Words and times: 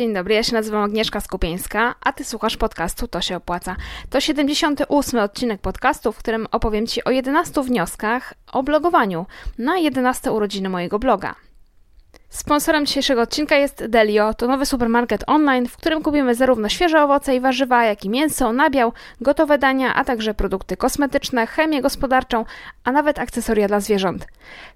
Dzień 0.00 0.14
dobry, 0.14 0.34
ja 0.34 0.42
się 0.42 0.52
nazywam 0.52 0.82
Agnieszka 0.82 1.20
Skupieńska, 1.20 1.94
a 2.00 2.12
ty 2.12 2.24
słuchasz 2.24 2.56
podcastu 2.56 3.08
To 3.08 3.20
się 3.20 3.36
opłaca. 3.36 3.76
To 4.10 4.20
78 4.20 5.20
odcinek 5.20 5.60
podcastu, 5.60 6.12
w 6.12 6.18
którym 6.18 6.46
opowiem 6.50 6.86
ci 6.86 7.04
o 7.04 7.10
11 7.10 7.62
wnioskach 7.62 8.34
o 8.52 8.62
blogowaniu 8.62 9.26
na 9.58 9.78
11 9.78 10.32
urodziny 10.32 10.68
mojego 10.68 10.98
bloga. 10.98 11.34
Sponsorem 12.30 12.86
dzisiejszego 12.86 13.22
odcinka 13.22 13.56
jest 13.56 13.86
Delio. 13.86 14.34
To 14.34 14.46
nowy 14.46 14.66
supermarket 14.66 15.24
online, 15.26 15.68
w 15.68 15.76
którym 15.76 16.02
kupimy 16.02 16.34
zarówno 16.34 16.68
świeże 16.68 17.02
owoce 17.02 17.36
i 17.36 17.40
warzywa, 17.40 17.84
jak 17.84 18.04
i 18.04 18.10
mięso, 18.10 18.52
nabiał, 18.52 18.92
gotowe 19.20 19.58
dania, 19.58 19.94
a 19.94 20.04
także 20.04 20.34
produkty 20.34 20.76
kosmetyczne, 20.76 21.46
chemię 21.46 21.82
gospodarczą, 21.82 22.44
a 22.84 22.92
nawet 22.92 23.18
akcesoria 23.18 23.68
dla 23.68 23.80
zwierząt. 23.80 24.26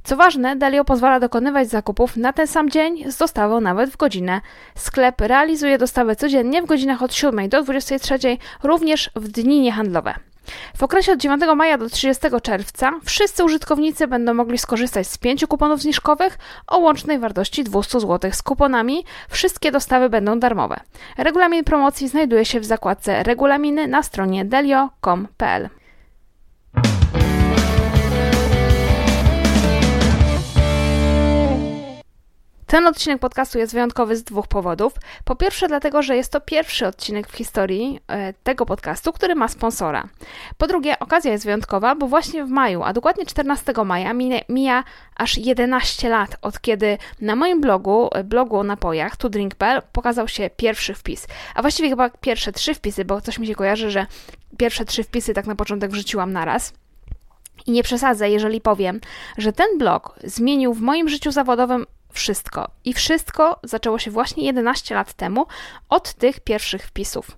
Co 0.04 0.16
ważne, 0.16 0.56
Delio 0.56 0.84
pozwala 0.84 1.20
dokonywać 1.20 1.68
zakupów 1.68 2.16
na 2.16 2.32
ten 2.32 2.46
sam 2.46 2.70
dzień 2.70 3.10
z 3.12 3.16
dostawą 3.16 3.60
nawet 3.60 3.90
w 3.90 3.96
godzinę. 3.96 4.40
Sklep 4.74 5.20
realizuje 5.20 5.78
dostawę 5.78 6.16
codziennie 6.16 6.62
w 6.62 6.66
godzinach 6.66 7.02
od 7.02 7.14
7 7.14 7.48
do 7.48 7.62
23, 7.62 8.18
również 8.62 9.10
w 9.16 9.28
dni 9.28 9.60
niehandlowe. 9.60 10.14
W 10.76 10.82
okresie 10.82 11.12
od 11.12 11.18
9 11.18 11.42
maja 11.56 11.78
do 11.78 11.88
30 11.88 12.22
czerwca 12.42 12.92
wszyscy 13.04 13.44
użytkownicy 13.44 14.06
będą 14.06 14.34
mogli 14.34 14.58
skorzystać 14.58 15.06
z 15.06 15.18
5 15.18 15.46
kuponów 15.46 15.80
zniżkowych 15.80 16.38
o 16.66 16.78
łącznej 16.78 17.18
wartości 17.18 17.64
200 17.64 18.00
zł 18.00 18.30
z 18.32 18.42
kuponami. 18.42 19.04
Wszystkie 19.28 19.72
dostawy 19.72 20.08
będą 20.08 20.40
darmowe. 20.40 20.80
Regulamin 21.18 21.64
promocji 21.64 22.08
znajduje 22.08 22.44
się 22.44 22.60
w 22.60 22.64
zakładce 22.64 23.22
Regulaminy 23.22 23.88
na 23.88 24.02
stronie 24.02 24.44
delio.com.pl. 24.44 25.68
Ten 32.66 32.86
odcinek 32.86 33.18
podcastu 33.18 33.58
jest 33.58 33.72
wyjątkowy 33.72 34.16
z 34.16 34.24
dwóch 34.24 34.48
powodów. 34.48 34.92
Po 35.24 35.36
pierwsze, 35.36 35.68
dlatego, 35.68 36.02
że 36.02 36.16
jest 36.16 36.32
to 36.32 36.40
pierwszy 36.40 36.86
odcinek 36.86 37.28
w 37.28 37.36
historii 37.36 38.00
e, 38.08 38.32
tego 38.32 38.66
podcastu, 38.66 39.12
który 39.12 39.34
ma 39.34 39.48
sponsora. 39.48 40.08
Po 40.58 40.66
drugie, 40.66 40.98
okazja 40.98 41.32
jest 41.32 41.44
wyjątkowa, 41.44 41.94
bo 41.94 42.06
właśnie 42.06 42.44
w 42.44 42.48
maju, 42.48 42.82
a 42.82 42.92
dokładnie 42.92 43.26
14 43.26 43.72
maja, 43.84 44.12
mija 44.48 44.84
aż 45.16 45.38
11 45.38 46.08
lat 46.08 46.36
od 46.42 46.60
kiedy 46.60 46.98
na 47.20 47.36
moim 47.36 47.60
blogu, 47.60 48.08
e, 48.12 48.24
blogu 48.24 48.56
o 48.56 48.64
napojach, 48.64 49.16
tu 49.16 49.28
Drink.pl, 49.28 49.82
pokazał 49.92 50.28
się 50.28 50.50
pierwszy 50.56 50.94
wpis. 50.94 51.26
A 51.54 51.62
właściwie 51.62 51.88
chyba 51.88 52.10
pierwsze 52.10 52.52
trzy 52.52 52.74
wpisy, 52.74 53.04
bo 53.04 53.20
coś 53.20 53.38
mi 53.38 53.46
się 53.46 53.54
kojarzy, 53.54 53.90
że 53.90 54.06
pierwsze 54.58 54.84
trzy 54.84 55.04
wpisy 55.04 55.34
tak 55.34 55.46
na 55.46 55.54
początek 55.54 55.90
wrzuciłam 55.90 56.32
naraz. 56.32 56.72
I 57.66 57.72
nie 57.72 57.82
przesadzę, 57.82 58.30
jeżeli 58.30 58.60
powiem, 58.60 59.00
że 59.38 59.52
ten 59.52 59.78
blog 59.78 60.18
zmienił 60.24 60.74
w 60.74 60.80
moim 60.80 61.08
życiu 61.08 61.30
zawodowym 61.30 61.86
wszystko. 62.14 62.70
I 62.84 62.94
wszystko 62.94 63.60
zaczęło 63.62 63.98
się 63.98 64.10
właśnie 64.10 64.44
11 64.44 64.94
lat 64.94 65.12
temu 65.12 65.46
od 65.88 66.14
tych 66.14 66.40
pierwszych 66.40 66.82
wpisów. 66.82 67.30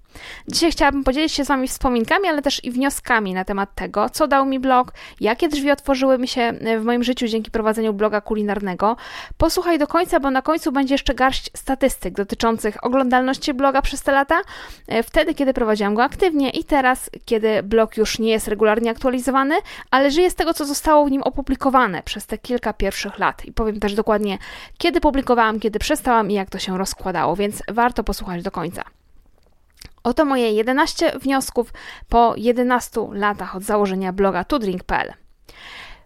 Dzisiaj 0.48 0.72
chciałabym 0.72 1.05
podzielić 1.05 1.33
się 1.33 1.45
z 1.45 1.48
Wami 1.48 1.69
wspominkami, 1.69 2.28
ale 2.28 2.42
też 2.42 2.64
i 2.64 2.70
wnioskami 2.70 3.34
na 3.34 3.45
temat 3.45 3.75
tego, 3.75 4.09
co 4.09 4.28
dał 4.28 4.47
mi 4.47 4.59
blog, 4.59 4.92
jakie 5.20 5.48
drzwi 5.48 5.70
otworzyły 5.70 6.19
mi 6.19 6.28
się 6.28 6.41
e, 6.41 6.78
w 6.78 6.84
moim 6.84 7.05
życiu 7.05 7.27
dzięki 7.27 7.50
prowadzeniu 7.50 7.92
bloga 7.92 8.20
kulinarnego. 8.20 8.97
Posłuchaj 9.39 9.78
do 9.78 9.87
końca, 9.87 10.20
bo 10.20 10.31
na 10.31 10.42
końcu 10.42 10.72
będzie 10.72 10.94
jeszcze 10.94 11.14
garść 11.14 11.50
statystyk 11.55 12.14
dotyczących 12.14 12.84
oglądalności 12.84 13.55
bloga 13.55 13.83
przez 13.83 14.03
te 14.03 14.12
lata, 14.12 14.41
e, 14.89 15.03
wtedy, 15.03 15.34
kiedy 15.34 15.55
prowadziłam 15.55 15.94
go 15.94 16.05
aktywnie 16.05 16.50
i 16.50 16.64
teraz, 16.64 17.11
kiedy 17.25 17.62
blog 17.62 17.97
już 17.97 18.19
nie 18.19 18.31
jest 18.31 18.48
regularnie 18.48 18.91
aktualizowany, 18.91 19.55
ale 19.91 20.11
żyje 20.11 20.31
z 20.31 20.34
tego, 20.34 20.55
co 20.55 20.64
zostało 20.64 21.05
w 21.05 21.11
nim 21.11 21.22
opublikowane 21.22 22.03
przez 22.03 22.27
te 22.27 22.39
kilka 22.39 22.72
pierwszych 22.72 23.19
lat. 23.19 23.44
I 23.44 23.53
powiem 23.53 23.81
też 23.81 23.94
dokładnie, 23.94 24.39
kiedy 24.78 25.00
publikowałam, 25.00 25.61
kiedy 25.61 25.78
przestałam 25.78 26.31
i 26.31 26.34
jak 26.34 26.50
to 26.50 26.59
się 26.59 26.78
rozkładało, 26.78 27.37
więc 27.37 27.62
warto 27.69 28.05
posłuchać 28.05 28.42
do 28.42 28.50
końca. 28.50 28.84
Oto 30.07 30.25
moje 30.25 30.53
11 30.53 31.12
wniosków 31.19 31.73
po 32.09 32.35
11 32.37 33.01
latach 33.12 33.57
od 33.57 33.62
założenia 33.62 34.12
bloga 34.12 34.45
tudrink.pl. 34.45 35.12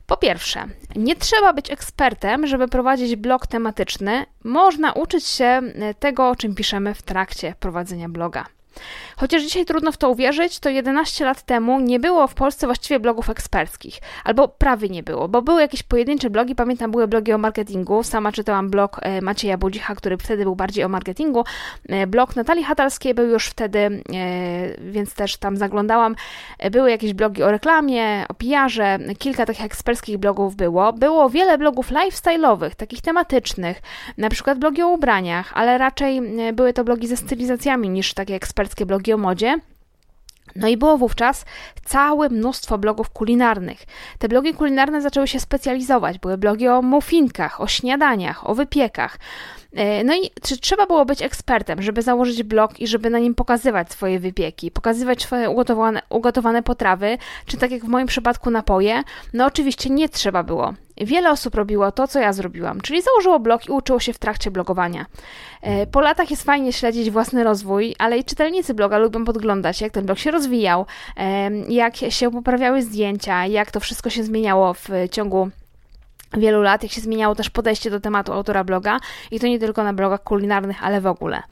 Po 0.06 0.16
pierwsze, 0.16 0.64
nie 0.96 1.16
trzeba 1.16 1.52
być 1.52 1.70
ekspertem, 1.70 2.46
żeby 2.46 2.68
prowadzić 2.68 3.16
blog 3.16 3.46
tematyczny. 3.46 4.26
Można 4.44 4.92
uczyć 4.92 5.26
się 5.26 5.62
tego, 5.98 6.28
o 6.28 6.36
czym 6.36 6.54
piszemy 6.54 6.94
w 6.94 7.02
trakcie 7.02 7.54
prowadzenia 7.60 8.08
bloga. 8.08 8.46
Chociaż 9.20 9.42
dzisiaj 9.42 9.64
trudno 9.64 9.92
w 9.92 9.96
to 9.96 10.10
uwierzyć, 10.10 10.58
to 10.58 10.68
11 10.68 11.24
lat 11.24 11.42
temu 11.42 11.80
nie 11.80 12.00
było 12.00 12.26
w 12.26 12.34
Polsce 12.34 12.66
właściwie 12.66 13.00
blogów 13.00 13.30
eksperckich, 13.30 13.98
albo 14.24 14.48
prawie 14.48 14.88
nie 14.88 15.02
było, 15.02 15.28
bo 15.28 15.42
były 15.42 15.60
jakieś 15.60 15.82
pojedyncze 15.82 16.30
blogi, 16.30 16.54
pamiętam 16.54 16.90
były 16.90 17.08
blogi 17.08 17.32
o 17.32 17.38
marketingu, 17.38 18.02
sama 18.02 18.32
czytałam 18.32 18.70
blog 18.70 19.00
e, 19.02 19.20
Macieja 19.20 19.58
Budzicha, 19.58 19.94
który 19.94 20.16
wtedy 20.16 20.42
był 20.42 20.56
bardziej 20.56 20.84
o 20.84 20.88
marketingu, 20.88 21.44
e, 21.88 22.06
blog 22.06 22.36
Natalii 22.36 22.64
Hatalskiej 22.64 23.14
był 23.14 23.26
już 23.26 23.46
wtedy, 23.46 23.78
e, 23.78 24.00
więc 24.78 25.14
też 25.14 25.36
tam 25.36 25.56
zaglądałam, 25.56 26.16
były 26.70 26.90
jakieś 26.90 27.14
blogi 27.14 27.42
o 27.42 27.50
reklamie, 27.50 28.24
o 28.28 28.34
PR-ze, 28.34 28.98
kilka 29.18 29.46
takich 29.46 29.64
eksperckich 29.64 30.18
blogów 30.18 30.56
było, 30.56 30.92
było 30.92 31.30
wiele 31.30 31.58
blogów 31.58 31.90
lifestyle'owych, 31.90 32.70
takich 32.70 33.00
tematycznych, 33.00 33.82
na 34.18 34.28
przykład 34.28 34.58
blogi 34.58 34.82
o 34.82 34.88
ubraniach, 34.88 35.52
ale 35.54 35.78
raczej 35.78 36.22
były 36.52 36.72
to 36.72 36.84
blogi 36.84 37.06
ze 37.06 37.16
stylizacjami 37.16 37.88
niż 37.88 38.14
takie 38.14 38.34
eksperckie 38.34 38.86
blogi 38.86 39.09
o 39.12 39.18
modzie. 39.18 39.58
No 40.56 40.68
i 40.68 40.76
było 40.76 40.98
wówczas 40.98 41.44
całe 41.84 42.28
mnóstwo 42.28 42.78
blogów 42.78 43.10
kulinarnych. 43.10 43.84
Te 44.18 44.28
blogi 44.28 44.54
kulinarne 44.54 45.02
zaczęły 45.02 45.28
się 45.28 45.40
specjalizować. 45.40 46.18
Były 46.18 46.38
blogi 46.38 46.68
o 46.68 46.82
muffinkach, 46.82 47.60
o 47.60 47.66
śniadaniach, 47.66 48.50
o 48.50 48.54
wypiekach. 48.54 49.18
E, 49.72 50.04
no 50.04 50.14
i 50.14 50.30
czy 50.42 50.58
trzeba 50.58 50.86
było 50.86 51.04
być 51.04 51.22
ekspertem, 51.22 51.82
żeby 51.82 52.02
założyć 52.02 52.42
blog 52.42 52.80
i 52.80 52.86
żeby 52.86 53.10
na 53.10 53.18
nim 53.18 53.34
pokazywać 53.34 53.92
swoje 53.92 54.20
wypieki, 54.20 54.70
pokazywać 54.70 55.22
swoje 55.22 55.50
ugotowane, 55.50 56.02
ugotowane 56.08 56.62
potrawy, 56.62 57.18
czy 57.46 57.56
tak 57.56 57.70
jak 57.70 57.84
w 57.84 57.88
moim 57.88 58.06
przypadku 58.06 58.50
napoje? 58.50 59.02
No 59.32 59.46
oczywiście 59.46 59.90
nie 59.90 60.08
trzeba 60.08 60.42
było. 60.42 60.74
Wiele 60.96 61.30
osób 61.30 61.54
robiło 61.54 61.92
to, 61.92 62.08
co 62.08 62.20
ja 62.20 62.32
zrobiłam, 62.32 62.80
czyli 62.80 63.02
założyło 63.02 63.40
blog 63.40 63.66
i 63.66 63.72
uczyło 63.72 64.00
się 64.00 64.12
w 64.12 64.18
trakcie 64.18 64.50
blogowania. 64.50 65.06
E, 65.62 65.86
po 65.86 66.00
latach 66.00 66.30
jest 66.30 66.42
fajnie 66.42 66.72
śledzić 66.72 67.10
własny 67.10 67.44
rozwój, 67.44 67.94
ale 67.98 68.18
i 68.18 68.24
czytelnicy 68.24 68.74
bloga 68.74 68.98
lubią 68.98 69.24
podglądać, 69.24 69.80
jak 69.80 69.92
ten 69.92 70.06
blog 70.06 70.18
się 70.18 70.30
rozwijał, 70.30 70.86
jak 71.68 71.96
się 71.96 72.30
poprawiały 72.30 72.82
zdjęcia, 72.82 73.46
jak 73.46 73.70
to 73.70 73.80
wszystko 73.80 74.10
się 74.10 74.24
zmieniało 74.24 74.74
w 74.74 74.88
ciągu 75.10 75.50
wielu 76.36 76.62
lat, 76.62 76.82
jak 76.82 76.92
się 76.92 77.00
zmieniało 77.00 77.34
też 77.34 77.50
podejście 77.50 77.90
do 77.90 78.00
tematu 78.00 78.32
autora 78.32 78.64
bloga 78.64 78.98
i 79.30 79.40
to 79.40 79.46
nie 79.46 79.58
tylko 79.58 79.84
na 79.84 79.92
blogach 79.92 80.22
kulinarnych, 80.22 80.84
ale 80.84 81.00
w 81.00 81.06
ogóle. 81.06 81.42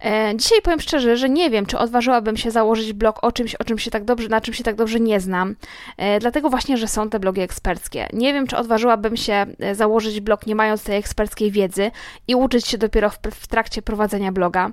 E, 0.00 0.32
dzisiaj 0.36 0.62
powiem 0.62 0.80
szczerze, 0.80 1.16
że 1.16 1.28
nie 1.28 1.50
wiem, 1.50 1.66
czy 1.66 1.78
odważyłabym 1.78 2.36
się 2.36 2.50
założyć 2.50 2.92
blog 2.92 3.24
o 3.24 3.32
czymś, 3.32 3.54
o 3.54 3.64
czym 3.64 3.78
się 3.78 3.90
tak 3.90 4.04
dobrze, 4.04 4.28
na 4.28 4.40
czym 4.40 4.54
się 4.54 4.64
tak 4.64 4.74
dobrze 4.74 5.00
nie 5.00 5.20
znam. 5.20 5.56
E, 5.96 6.18
dlatego 6.20 6.50
właśnie, 6.50 6.76
że 6.76 6.88
są 6.88 7.10
te 7.10 7.20
blogi 7.20 7.40
eksperckie. 7.40 8.08
Nie 8.12 8.32
wiem, 8.32 8.46
czy 8.46 8.56
odważyłabym 8.56 9.16
się 9.16 9.46
e, 9.60 9.74
założyć 9.74 10.20
blog 10.20 10.46
nie 10.46 10.54
mając 10.54 10.82
tej 10.82 10.96
eksperckiej 10.96 11.50
wiedzy 11.50 11.90
i 12.28 12.34
uczyć 12.34 12.66
się 12.66 12.78
dopiero 12.78 13.10
w, 13.10 13.18
w 13.30 13.46
trakcie 13.46 13.82
prowadzenia 13.82 14.32
bloga. 14.32 14.70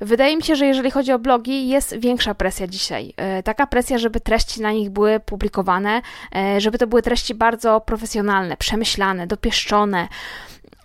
Wydaje 0.00 0.36
mi 0.36 0.42
się, 0.42 0.56
że 0.56 0.66
jeżeli 0.66 0.90
chodzi 0.90 1.12
o 1.12 1.18
blogi, 1.18 1.68
jest 1.68 1.96
większa 1.96 2.34
presja 2.34 2.66
dzisiaj. 2.66 3.14
Taka 3.44 3.66
presja, 3.66 3.98
żeby 3.98 4.20
treści 4.20 4.60
na 4.62 4.72
nich 4.72 4.90
były 4.90 5.20
publikowane, 5.20 6.02
żeby 6.58 6.78
to 6.78 6.86
były 6.86 7.02
treści 7.02 7.34
bardzo 7.34 7.80
profesjonalne, 7.80 8.56
przemyślane, 8.56 9.26
dopieszczone. 9.26 10.08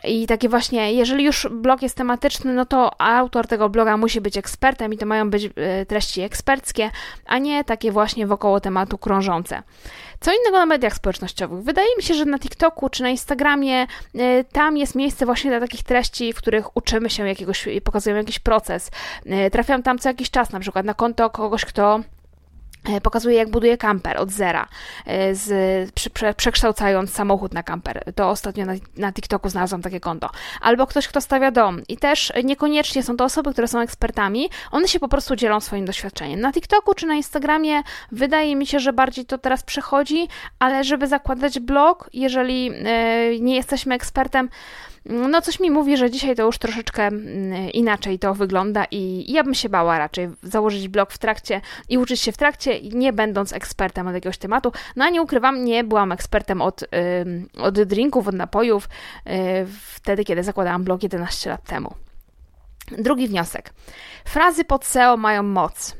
I 0.03 0.28
takie 0.28 0.50
właśnie, 0.50 0.94
jeżeli 0.94 1.24
już 1.24 1.47
blog 1.52 1.81
jest 1.81 1.96
tematyczny, 1.96 2.53
no 2.53 2.66
to 2.66 3.02
autor 3.02 3.47
tego 3.47 3.69
bloga 3.69 3.97
musi 3.97 4.22
być 4.22 4.38
ekspertem 4.38 4.94
i 4.94 4.97
to 4.97 5.06
mają 5.06 5.30
być 5.30 5.50
e, 5.56 5.85
treści 5.85 6.22
eksperckie, 6.22 6.91
a 7.25 7.38
nie 7.38 7.63
takie 7.63 7.91
właśnie 7.91 8.28
wokoło 8.28 8.59
tematu 8.59 8.97
krążące. 8.97 9.63
Co 10.19 10.31
innego 10.31 10.58
na 10.58 10.66
mediach 10.66 10.94
społecznościowych. 10.94 11.63
Wydaje 11.63 11.88
mi 11.97 12.03
się, 12.03 12.13
że 12.13 12.25
na 12.25 12.40
TikToku 12.40 12.90
czy 12.90 13.03
na 13.03 13.09
Instagramie 13.09 13.88
e, 14.16 14.44
tam 14.44 14.78
jest 14.78 14.96
miejsce 14.96 15.25
właśnie 15.25 15.52
dla 15.52 15.59
takich 15.59 15.84
treści, 15.84 16.34
w 16.34 16.38
których 16.38 16.78
uczymy 16.78 17.09
się 17.09 17.28
jakiegoś, 17.28 17.68
pokazujemy 17.84 18.19
jakiś 18.19 18.40
proces. 18.40 18.91
E, 19.26 19.50
trafiam 19.52 19.84
tam 19.84 20.00
co 20.00 20.09
jakiś 20.09 20.32
czas, 20.32 20.52
na 20.52 20.59
przykład 20.59 20.85
na 20.85 20.93
konto 20.93 21.29
kogoś, 21.29 21.66
kto 21.66 22.00
pokazuje, 23.03 23.37
jak 23.37 23.49
buduje 23.49 23.78
kamper 23.78 24.17
od 24.17 24.31
zera, 24.31 24.67
e, 25.05 25.35
z, 25.35 25.91
prze, 25.91 26.34
przekształcając 26.34 27.13
samochód 27.13 27.53
na 27.53 27.63
kamper. 27.63 28.03
To 28.16 28.29
ostatnio 28.29 28.66
na, 28.66 28.73
na 28.97 29.13
TikToku 29.13 29.49
znalazłam 29.49 29.81
takie 29.81 29.99
konto. 29.99 30.29
Albo 30.61 30.87
ktoś, 30.87 31.07
kto 31.07 31.22
stawia 31.22 31.51
dom. 31.51 31.81
I 31.87 31.97
też 31.97 32.34
niekoniecznie 32.43 33.03
są 33.03 33.17
to 33.17 33.23
osoby, 33.23 33.51
które 33.51 33.67
są 33.67 33.79
ekspertami, 33.79 34.49
one 34.72 34.87
się 34.87 34.99
po 34.99 35.07
prostu 35.07 35.35
dzielą 35.35 35.59
swoim 35.59 35.85
doświadczeniem. 35.85 36.39
Na 36.39 36.53
TikToku 36.53 36.93
czy 36.93 37.05
na 37.05 37.16
Instagramie 37.16 37.81
wydaje 38.11 38.55
mi 38.55 38.67
się, 38.67 38.79
że 38.79 38.93
bardziej 38.93 39.25
to 39.25 39.37
teraz 39.37 39.63
przechodzi, 39.63 40.28
ale 40.59 40.83
żeby 40.83 41.07
zakładać 41.07 41.59
blog, 41.59 42.09
jeżeli 42.13 42.72
e, 42.85 43.40
nie 43.40 43.55
jesteśmy 43.55 43.95
ekspertem, 43.95 44.49
no 45.09 45.41
coś 45.41 45.59
mi 45.59 45.71
mówi, 45.71 45.97
że 45.97 46.11
dzisiaj 46.11 46.35
to 46.35 46.43
już 46.43 46.57
troszeczkę 46.57 47.03
mm, 47.03 47.71
inaczej 47.71 48.19
to 48.19 48.33
wygląda 48.33 48.85
i 48.91 49.31
ja 49.31 49.43
bym 49.43 49.53
się 49.53 49.69
bała 49.69 49.97
raczej 49.97 50.29
założyć 50.43 50.87
blog 50.87 51.11
w 51.11 51.17
trakcie 51.17 51.61
i 51.89 51.97
uczyć 51.97 52.21
się 52.21 52.31
w 52.31 52.37
trakcie, 52.37 52.81
nie 52.81 53.13
będąc 53.13 53.53
ekspertem 53.53 54.07
od 54.07 54.13
jakiegoś 54.13 54.37
tematu. 54.37 54.71
No 54.95 55.05
a 55.05 55.09
nie 55.09 55.21
ukrywam, 55.21 55.63
nie 55.63 55.83
byłam 55.83 56.11
ekspertem 56.11 56.61
od, 56.61 56.83
od 57.57 57.81
drinków, 57.83 58.27
od 58.27 58.35
napojów 58.35 58.89
y, 59.27 59.29
wtedy, 59.93 60.23
kiedy 60.23 60.43
zakładałam 60.43 60.83
blog 60.83 61.03
11 61.03 61.49
lat 61.49 61.63
temu. 61.63 61.93
Drugi 62.91 63.27
wniosek. 63.27 63.73
Frazy 64.25 64.63
pod 64.65 64.85
SEO 64.85 65.17
mają 65.17 65.43
moc. 65.43 65.95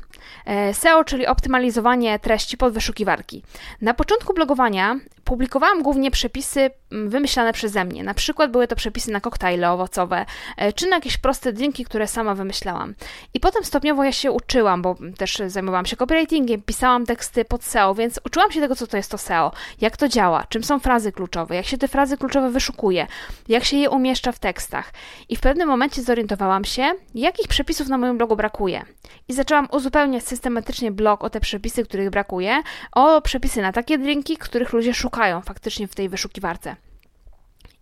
E, 0.46 0.74
SEO, 0.74 1.04
czyli 1.04 1.26
optymalizowanie 1.26 2.18
treści 2.18 2.56
pod 2.56 2.72
wyszukiwarki. 2.74 3.42
Na 3.80 3.94
początku 3.94 4.34
blogowania 4.34 4.96
publikowałam 5.28 5.82
głównie 5.82 6.10
przepisy 6.10 6.70
mm, 6.92 7.10
wymyślane 7.10 7.52
przeze 7.52 7.84
mnie. 7.84 8.04
Na 8.04 8.14
przykład 8.14 8.50
były 8.50 8.68
to 8.68 8.76
przepisy 8.76 9.10
na 9.10 9.20
koktajle 9.20 9.70
owocowe, 9.70 10.26
e, 10.56 10.72
czy 10.72 10.88
na 10.88 10.96
jakieś 10.96 11.18
proste 11.18 11.52
drinki, 11.52 11.84
które 11.84 12.06
sama 12.06 12.34
wymyślałam. 12.34 12.94
I 13.34 13.40
potem 13.40 13.64
stopniowo 13.64 14.04
ja 14.04 14.12
się 14.12 14.32
uczyłam, 14.32 14.82
bo 14.82 14.96
też 15.18 15.42
zajmowałam 15.46 15.86
się 15.86 15.96
copywritingiem, 15.96 16.62
pisałam 16.62 17.06
teksty 17.06 17.44
pod 17.44 17.64
SEO, 17.64 17.94
więc 17.94 18.20
uczyłam 18.26 18.52
się 18.52 18.60
tego, 18.60 18.76
co 18.76 18.86
to 18.86 18.96
jest 18.96 19.10
to 19.10 19.18
SEO, 19.18 19.52
jak 19.80 19.96
to 19.96 20.08
działa, 20.08 20.44
czym 20.48 20.64
są 20.64 20.78
frazy 20.78 21.12
kluczowe, 21.12 21.54
jak 21.54 21.66
się 21.66 21.78
te 21.78 21.88
frazy 21.88 22.16
kluczowe 22.16 22.50
wyszukuje, 22.50 23.06
jak 23.48 23.64
się 23.64 23.76
je 23.76 23.90
umieszcza 23.90 24.32
w 24.32 24.38
tekstach. 24.38 24.92
I 25.28 25.36
w 25.36 25.40
pewnym 25.40 25.68
momencie 25.68 26.02
zorientowałam 26.02 26.64
się, 26.64 26.90
jakich 27.14 27.48
przepisów 27.48 27.88
na 27.88 27.98
moim 27.98 28.18
blogu 28.18 28.36
brakuje. 28.36 28.84
I 29.28 29.32
zaczęłam 29.32 29.68
uzupełniać 29.72 30.24
systematycznie 30.24 30.92
blog 30.92 31.24
o 31.24 31.30
te 31.30 31.40
przepisy, 31.40 31.84
których 31.84 32.10
brakuje, 32.10 32.62
o 32.92 33.20
przepisy 33.20 33.62
na 33.62 33.72
takie 33.72 33.98
drinki, 33.98 34.36
których 34.36 34.72
ludzie 34.72 34.94
szukają 34.94 35.17
faktycznie 35.42 35.88
w 35.88 35.94
tej 35.94 36.08
wyszukiwarce. 36.08 36.76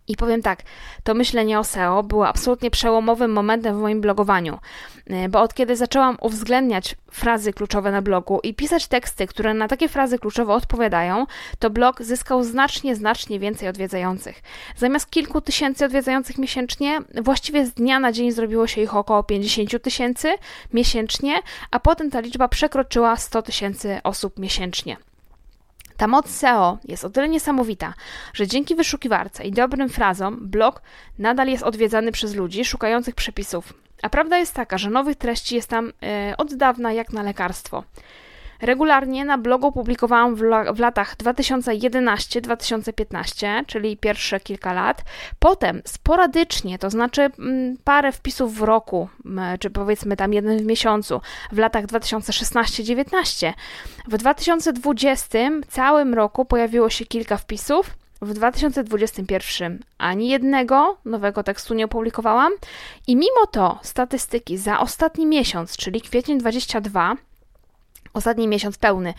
I 0.07 0.15
powiem 0.15 0.41
tak, 0.41 0.63
to 1.03 1.13
myślenie 1.13 1.59
o 1.59 1.63
SEO 1.63 2.03
było 2.03 2.27
absolutnie 2.27 2.71
przełomowym 2.71 3.31
momentem 3.31 3.77
w 3.77 3.81
moim 3.81 4.01
blogowaniu, 4.01 4.59
y, 5.25 5.29
bo 5.29 5.41
od 5.41 5.53
kiedy 5.53 5.75
zaczęłam 5.75 6.17
uwzględniać 6.21 6.95
frazy 7.11 7.53
kluczowe 7.53 7.91
na 7.91 8.01
blogu 8.01 8.39
i 8.43 8.53
pisać 8.53 8.87
teksty, 8.87 9.27
które 9.27 9.53
na 9.53 9.67
takie 9.67 9.89
frazy 9.89 10.19
kluczowe 10.19 10.53
odpowiadają, 10.53 11.25
to 11.59 11.69
blog 11.69 12.03
zyskał 12.03 12.43
znacznie, 12.43 12.95
znacznie 12.95 13.39
więcej 13.39 13.69
odwiedzających. 13.69 14.41
Zamiast 14.75 15.09
kilku 15.09 15.41
tysięcy 15.41 15.85
odwiedzających 15.85 16.37
miesięcznie, 16.37 16.99
właściwie 17.21 17.65
z 17.65 17.73
dnia 17.73 17.99
na 17.99 18.11
dzień 18.11 18.31
zrobiło 18.31 18.67
się 18.67 18.81
ich 18.81 18.95
około 18.95 19.23
50 19.23 19.81
tysięcy 19.81 20.33
miesięcznie, 20.73 21.41
a 21.71 21.79
potem 21.79 22.11
ta 22.11 22.19
liczba 22.19 22.47
przekroczyła 22.47 23.15
100 23.15 23.41
tysięcy 23.41 23.99
osób 24.03 24.39
miesięcznie. 24.39 24.97
Ta 25.97 26.07
moc 26.07 26.29
SEO 26.29 26.77
jest 26.85 27.05
o 27.05 27.09
tyle 27.09 27.29
niesamowita, 27.29 27.93
że 28.33 28.47
dzięki 28.47 28.75
wyszukiwarce 28.75 29.43
i 29.43 29.51
dobrym 29.51 29.89
frazom 29.89 30.37
blog 30.41 30.81
nadal 31.19 31.47
jest 31.47 31.63
odwiedzany 31.63 32.11
przez 32.11 32.35
ludzi 32.35 32.65
szukających 32.65 33.15
przepisów. 33.15 33.73
A 34.01 34.09
prawda 34.09 34.37
jest 34.37 34.53
taka, 34.53 34.77
że 34.77 34.89
nowych 34.89 35.15
treści 35.15 35.55
jest 35.55 35.69
tam 35.69 35.85
yy, 35.85 36.37
od 36.37 36.55
dawna 36.55 36.93
jak 36.93 37.13
na 37.13 37.23
lekarstwo. 37.23 37.83
Regularnie 38.61 39.25
na 39.25 39.37
blogu 39.37 39.71
publikowałam 39.71 40.35
w, 40.35 40.39
w 40.73 40.79
latach 40.79 41.17
2011-2015, 41.17 43.65
czyli 43.65 43.97
pierwsze 43.97 44.39
kilka 44.39 44.73
lat. 44.73 45.03
Potem 45.39 45.81
sporadycznie, 45.85 46.79
to 46.79 46.89
znaczy 46.89 47.29
mm, 47.39 47.77
parę 47.83 48.11
wpisów 48.11 48.55
w 48.55 48.61
roku, 48.61 49.09
czy 49.59 49.69
powiedzmy 49.69 50.17
tam 50.17 50.33
jeden 50.33 50.57
w 50.57 50.65
miesiącu, 50.65 51.21
w 51.51 51.57
latach 51.57 51.85
2016-19. 51.85 53.53
W 54.07 54.17
2020 54.17 55.39
całym 55.67 56.13
roku 56.13 56.45
pojawiło 56.45 56.89
się 56.89 57.05
kilka 57.05 57.37
wpisów. 57.37 57.97
W 58.21 58.33
2021 58.33 59.79
ani 59.97 60.29
jednego 60.29 60.97
nowego 61.05 61.43
tekstu 61.43 61.73
nie 61.73 61.85
opublikowałam 61.85 62.53
i 63.07 63.15
mimo 63.15 63.45
to 63.51 63.79
statystyki 63.81 64.57
za 64.57 64.79
ostatni 64.79 65.25
miesiąc, 65.25 65.77
czyli 65.77 66.01
kwiecień 66.01 66.37
22, 66.37 67.15
ostatni 68.13 68.47
miesiąc 68.47 68.77
pełny. 68.77 69.13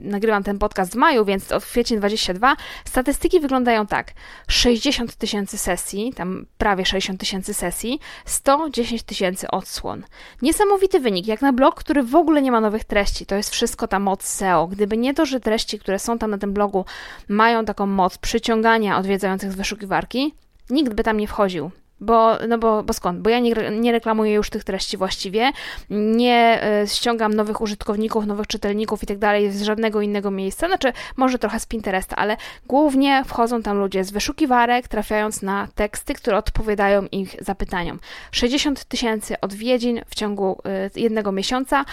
Nagrywam 0.00 0.42
ten 0.42 0.58
podcast 0.58 0.92
w 0.92 0.96
maju, 0.96 1.24
więc 1.24 1.44
w 1.44 1.64
kwiecień 1.64 1.98
22. 1.98 2.56
Statystyki 2.84 3.40
wyglądają 3.40 3.86
tak: 3.86 4.12
60 4.48 5.16
tysięcy 5.16 5.58
sesji, 5.58 6.12
tam 6.16 6.46
prawie 6.58 6.86
60 6.86 7.20
tysięcy 7.20 7.54
sesji, 7.54 8.00
110 8.24 9.02
tysięcy 9.02 9.48
odsłon. 9.50 10.04
Niesamowity 10.42 11.00
wynik, 11.00 11.26
jak 11.26 11.42
na 11.42 11.52
blog, 11.52 11.74
który 11.74 12.02
w 12.02 12.14
ogóle 12.14 12.42
nie 12.42 12.52
ma 12.52 12.60
nowych 12.60 12.84
treści. 12.84 13.26
To 13.26 13.34
jest 13.34 13.50
wszystko 13.50 13.88
ta 13.88 13.98
moc 13.98 14.22
SEO. 14.22 14.66
Gdyby 14.66 14.96
nie 14.96 15.14
to, 15.14 15.26
że 15.26 15.40
treści, 15.40 15.78
które 15.78 15.98
są 15.98 16.18
tam 16.18 16.30
na 16.30 16.38
tym 16.38 16.52
blogu, 16.52 16.84
mają 17.28 17.64
taką 17.64 17.86
moc 17.86 18.18
przyciągania 18.18 18.98
odwiedzających 18.98 19.52
z 19.52 19.54
wyszukiwarki, 19.54 20.34
nikt 20.70 20.94
by 20.94 21.02
tam 21.02 21.16
nie 21.16 21.28
wchodził. 21.28 21.70
Bo, 22.02 22.38
no 22.48 22.58
bo, 22.58 22.82
bo 22.82 22.92
skąd? 22.92 23.20
Bo 23.20 23.30
ja 23.30 23.38
nie, 23.38 23.54
nie 23.70 23.92
reklamuję 23.92 24.32
już 24.32 24.50
tych 24.50 24.64
treści 24.64 24.96
właściwie, 24.96 25.52
nie 25.90 26.60
y, 26.82 26.88
ściągam 26.88 27.34
nowych 27.34 27.60
użytkowników, 27.60 28.26
nowych 28.26 28.46
czytelników 28.46 29.02
i 29.02 29.06
tak 29.06 29.18
dalej 29.18 29.50
z 29.50 29.62
żadnego 29.62 30.00
innego 30.00 30.30
miejsca, 30.30 30.66
znaczy 30.66 30.92
może 31.16 31.38
trochę 31.38 31.60
z 31.60 31.66
Pinteresta, 31.66 32.16
ale 32.16 32.36
głównie 32.66 33.24
wchodzą 33.26 33.62
tam 33.62 33.78
ludzie 33.78 34.04
z 34.04 34.10
wyszukiwarek, 34.10 34.88
trafiając 34.88 35.42
na 35.42 35.68
teksty, 35.74 36.14
które 36.14 36.36
odpowiadają 36.36 37.06
ich 37.12 37.36
zapytaniom. 37.40 37.98
60 38.32 38.84
tysięcy 38.84 39.40
odwiedzin 39.40 40.00
w 40.06 40.14
ciągu 40.14 40.58
y, 40.96 41.00
jednego 41.00 41.32
miesiąca 41.32 41.84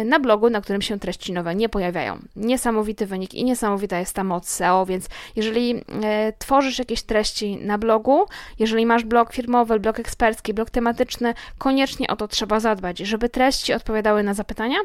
y, 0.00 0.04
na 0.04 0.20
blogu, 0.20 0.50
na 0.50 0.60
którym 0.60 0.82
się 0.82 0.98
treści 0.98 1.32
nowe 1.32 1.54
nie 1.54 1.68
pojawiają. 1.68 2.18
Niesamowity 2.36 3.06
wynik 3.06 3.34
i 3.34 3.44
niesamowita 3.44 3.98
jest 3.98 4.14
ta 4.14 4.24
moc 4.24 4.48
SEO, 4.48 4.86
więc 4.86 5.08
jeżeli 5.36 5.84
tworzysz 6.38 6.78
jakieś 6.78 7.02
treści 7.02 7.56
na 7.56 7.78
blogu, 7.78 8.24
jeżeli 8.58 8.86
masz 8.86 9.04
blog 9.04 9.32
firmy, 9.32 9.47
firmowy, 9.48 9.80
blog 9.80 10.00
ekspercki, 10.00 10.54
blog 10.54 10.70
tematyczny, 10.70 11.34
koniecznie 11.58 12.08
o 12.08 12.16
to 12.16 12.28
trzeba 12.28 12.60
zadbać, 12.60 12.98
żeby 12.98 13.28
treści 13.28 13.72
odpowiadały 13.72 14.22
na 14.22 14.34
zapytania, 14.34 14.76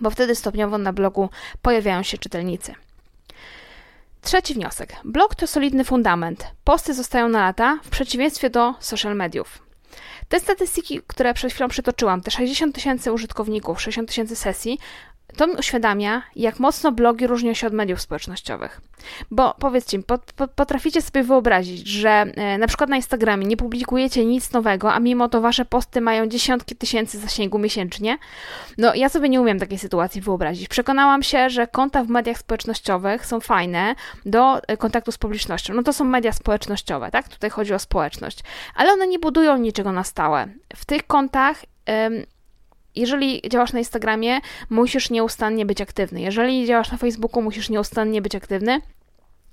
bo 0.00 0.10
wtedy 0.10 0.34
stopniowo 0.34 0.78
na 0.78 0.92
blogu 0.92 1.30
pojawiają 1.62 2.02
się 2.02 2.18
czytelnicy. 2.18 2.74
Trzeci 4.22 4.54
wniosek. 4.54 4.96
Blog 5.04 5.34
to 5.34 5.46
solidny 5.46 5.84
fundament. 5.84 6.46
Posty 6.64 6.94
zostają 6.94 7.28
na 7.28 7.40
lata, 7.40 7.78
w 7.84 7.88
przeciwieństwie 7.88 8.50
do 8.50 8.74
social 8.80 9.16
mediów. 9.16 9.58
Te 10.28 10.40
statystyki, 10.40 11.00
które 11.06 11.34
przed 11.34 11.52
chwilą 11.52 11.68
przytoczyłam, 11.68 12.20
te 12.20 12.30
60 12.30 12.74
tysięcy 12.74 13.12
użytkowników, 13.12 13.80
60 13.82 14.08
tysięcy 14.08 14.36
sesji, 14.36 14.78
to 15.36 15.46
mi 15.46 15.54
uświadamia, 15.54 16.22
jak 16.36 16.60
mocno 16.60 16.92
blogi 16.92 17.26
różnią 17.26 17.54
się 17.54 17.66
od 17.66 17.72
mediów 17.72 18.00
społecznościowych. 18.00 18.80
Bo 19.30 19.54
powiedzcie 19.58 19.98
mi, 19.98 20.04
potraficie 20.56 21.02
sobie 21.02 21.22
wyobrazić, 21.22 21.86
że 21.86 22.10
e, 22.10 22.58
na 22.58 22.66
przykład 22.66 22.90
na 22.90 22.96
Instagramie 22.96 23.46
nie 23.46 23.56
publikujecie 23.56 24.24
nic 24.24 24.52
nowego, 24.52 24.92
a 24.92 25.00
mimo 25.00 25.28
to 25.28 25.40
wasze 25.40 25.64
posty 25.64 26.00
mają 26.00 26.26
dziesiątki 26.26 26.76
tysięcy 26.76 27.18
zasięgu 27.18 27.58
miesięcznie? 27.58 28.18
No, 28.78 28.94
ja 28.94 29.08
sobie 29.08 29.28
nie 29.28 29.40
umiem 29.40 29.58
takiej 29.58 29.78
sytuacji 29.78 30.20
wyobrazić. 30.20 30.68
Przekonałam 30.68 31.22
się, 31.22 31.50
że 31.50 31.66
konta 31.66 32.04
w 32.04 32.08
mediach 32.08 32.38
społecznościowych 32.38 33.26
są 33.26 33.40
fajne 33.40 33.94
do 34.26 34.62
e, 34.62 34.76
kontaktu 34.76 35.12
z 35.12 35.18
publicznością. 35.18 35.74
No 35.74 35.82
to 35.82 35.92
są 35.92 36.04
media 36.04 36.32
społecznościowe, 36.32 37.10
tak? 37.10 37.28
Tutaj 37.28 37.50
chodzi 37.50 37.74
o 37.74 37.78
społeczność. 37.78 38.40
Ale 38.74 38.92
one 38.92 39.06
nie 39.06 39.18
budują 39.18 39.56
niczego 39.56 39.92
na 39.92 40.04
stałe. 40.04 40.48
W 40.76 40.84
tych 40.84 41.06
kontach 41.06 41.62
jeżeli 42.94 43.42
działasz 43.50 43.72
na 43.72 43.78
Instagramie, 43.78 44.40
musisz 44.70 45.10
nieustannie 45.10 45.66
być 45.66 45.80
aktywny. 45.80 46.20
Jeżeli 46.20 46.66
działasz 46.66 46.92
na 46.92 46.98
Facebooku, 46.98 47.42
musisz 47.42 47.70
nieustannie 47.70 48.22
być 48.22 48.34
aktywny. 48.34 48.80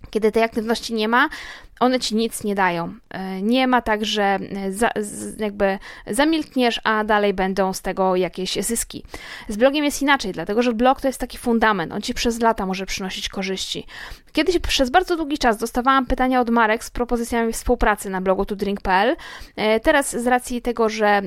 Kiedy 0.10 0.32
tej 0.32 0.44
aktywności 0.44 0.94
nie 0.94 1.08
ma, 1.08 1.30
one 1.79 2.00
ci 2.00 2.15
nic 2.15 2.44
nie 2.44 2.55
dają. 2.55 2.94
E, 3.10 3.41
nie 3.41 3.67
ma 3.67 3.82
tak, 3.82 4.05
że 4.05 4.24
e, 4.24 4.72
za, 4.72 4.89
jakby 5.38 5.79
zamilkniesz, 6.08 6.82
a 6.84 7.03
dalej 7.03 7.34
będą 7.34 7.74
z 7.74 7.82
tego 7.82 8.15
jakieś 8.15 8.55
zyski. 8.55 9.03
Z 9.50 9.58
blogiem 9.58 9.86
jest 9.86 10.01
inaczej, 10.01 10.32
dlatego 10.32 10.62
że 10.62 10.74
blog 10.74 11.01
to 11.01 11.08
jest 11.08 11.20
taki 11.20 11.38
fundament, 11.38 11.94
on 11.94 12.01
ci 12.01 12.13
przez 12.13 12.41
lata 12.41 12.65
może 12.65 12.86
przynosić 12.86 13.29
korzyści. 13.29 13.86
Kiedyś 14.32 14.60
przez 14.60 14.89
bardzo 14.89 15.15
długi 15.15 15.38
czas 15.38 15.58
dostawałam 15.58 16.05
pytania 16.05 16.41
od 16.41 16.50
marek 16.50 16.84
z 16.84 16.91
propozycjami 16.91 17.53
współpracy 17.53 18.10
na 18.10 18.22
blogu 18.22 18.46
tudrink.pl. 18.46 19.15
E, 19.55 19.79
teraz 19.79 20.15
z 20.15 20.27
racji 20.27 20.62
tego, 20.62 20.89
że 20.89 21.22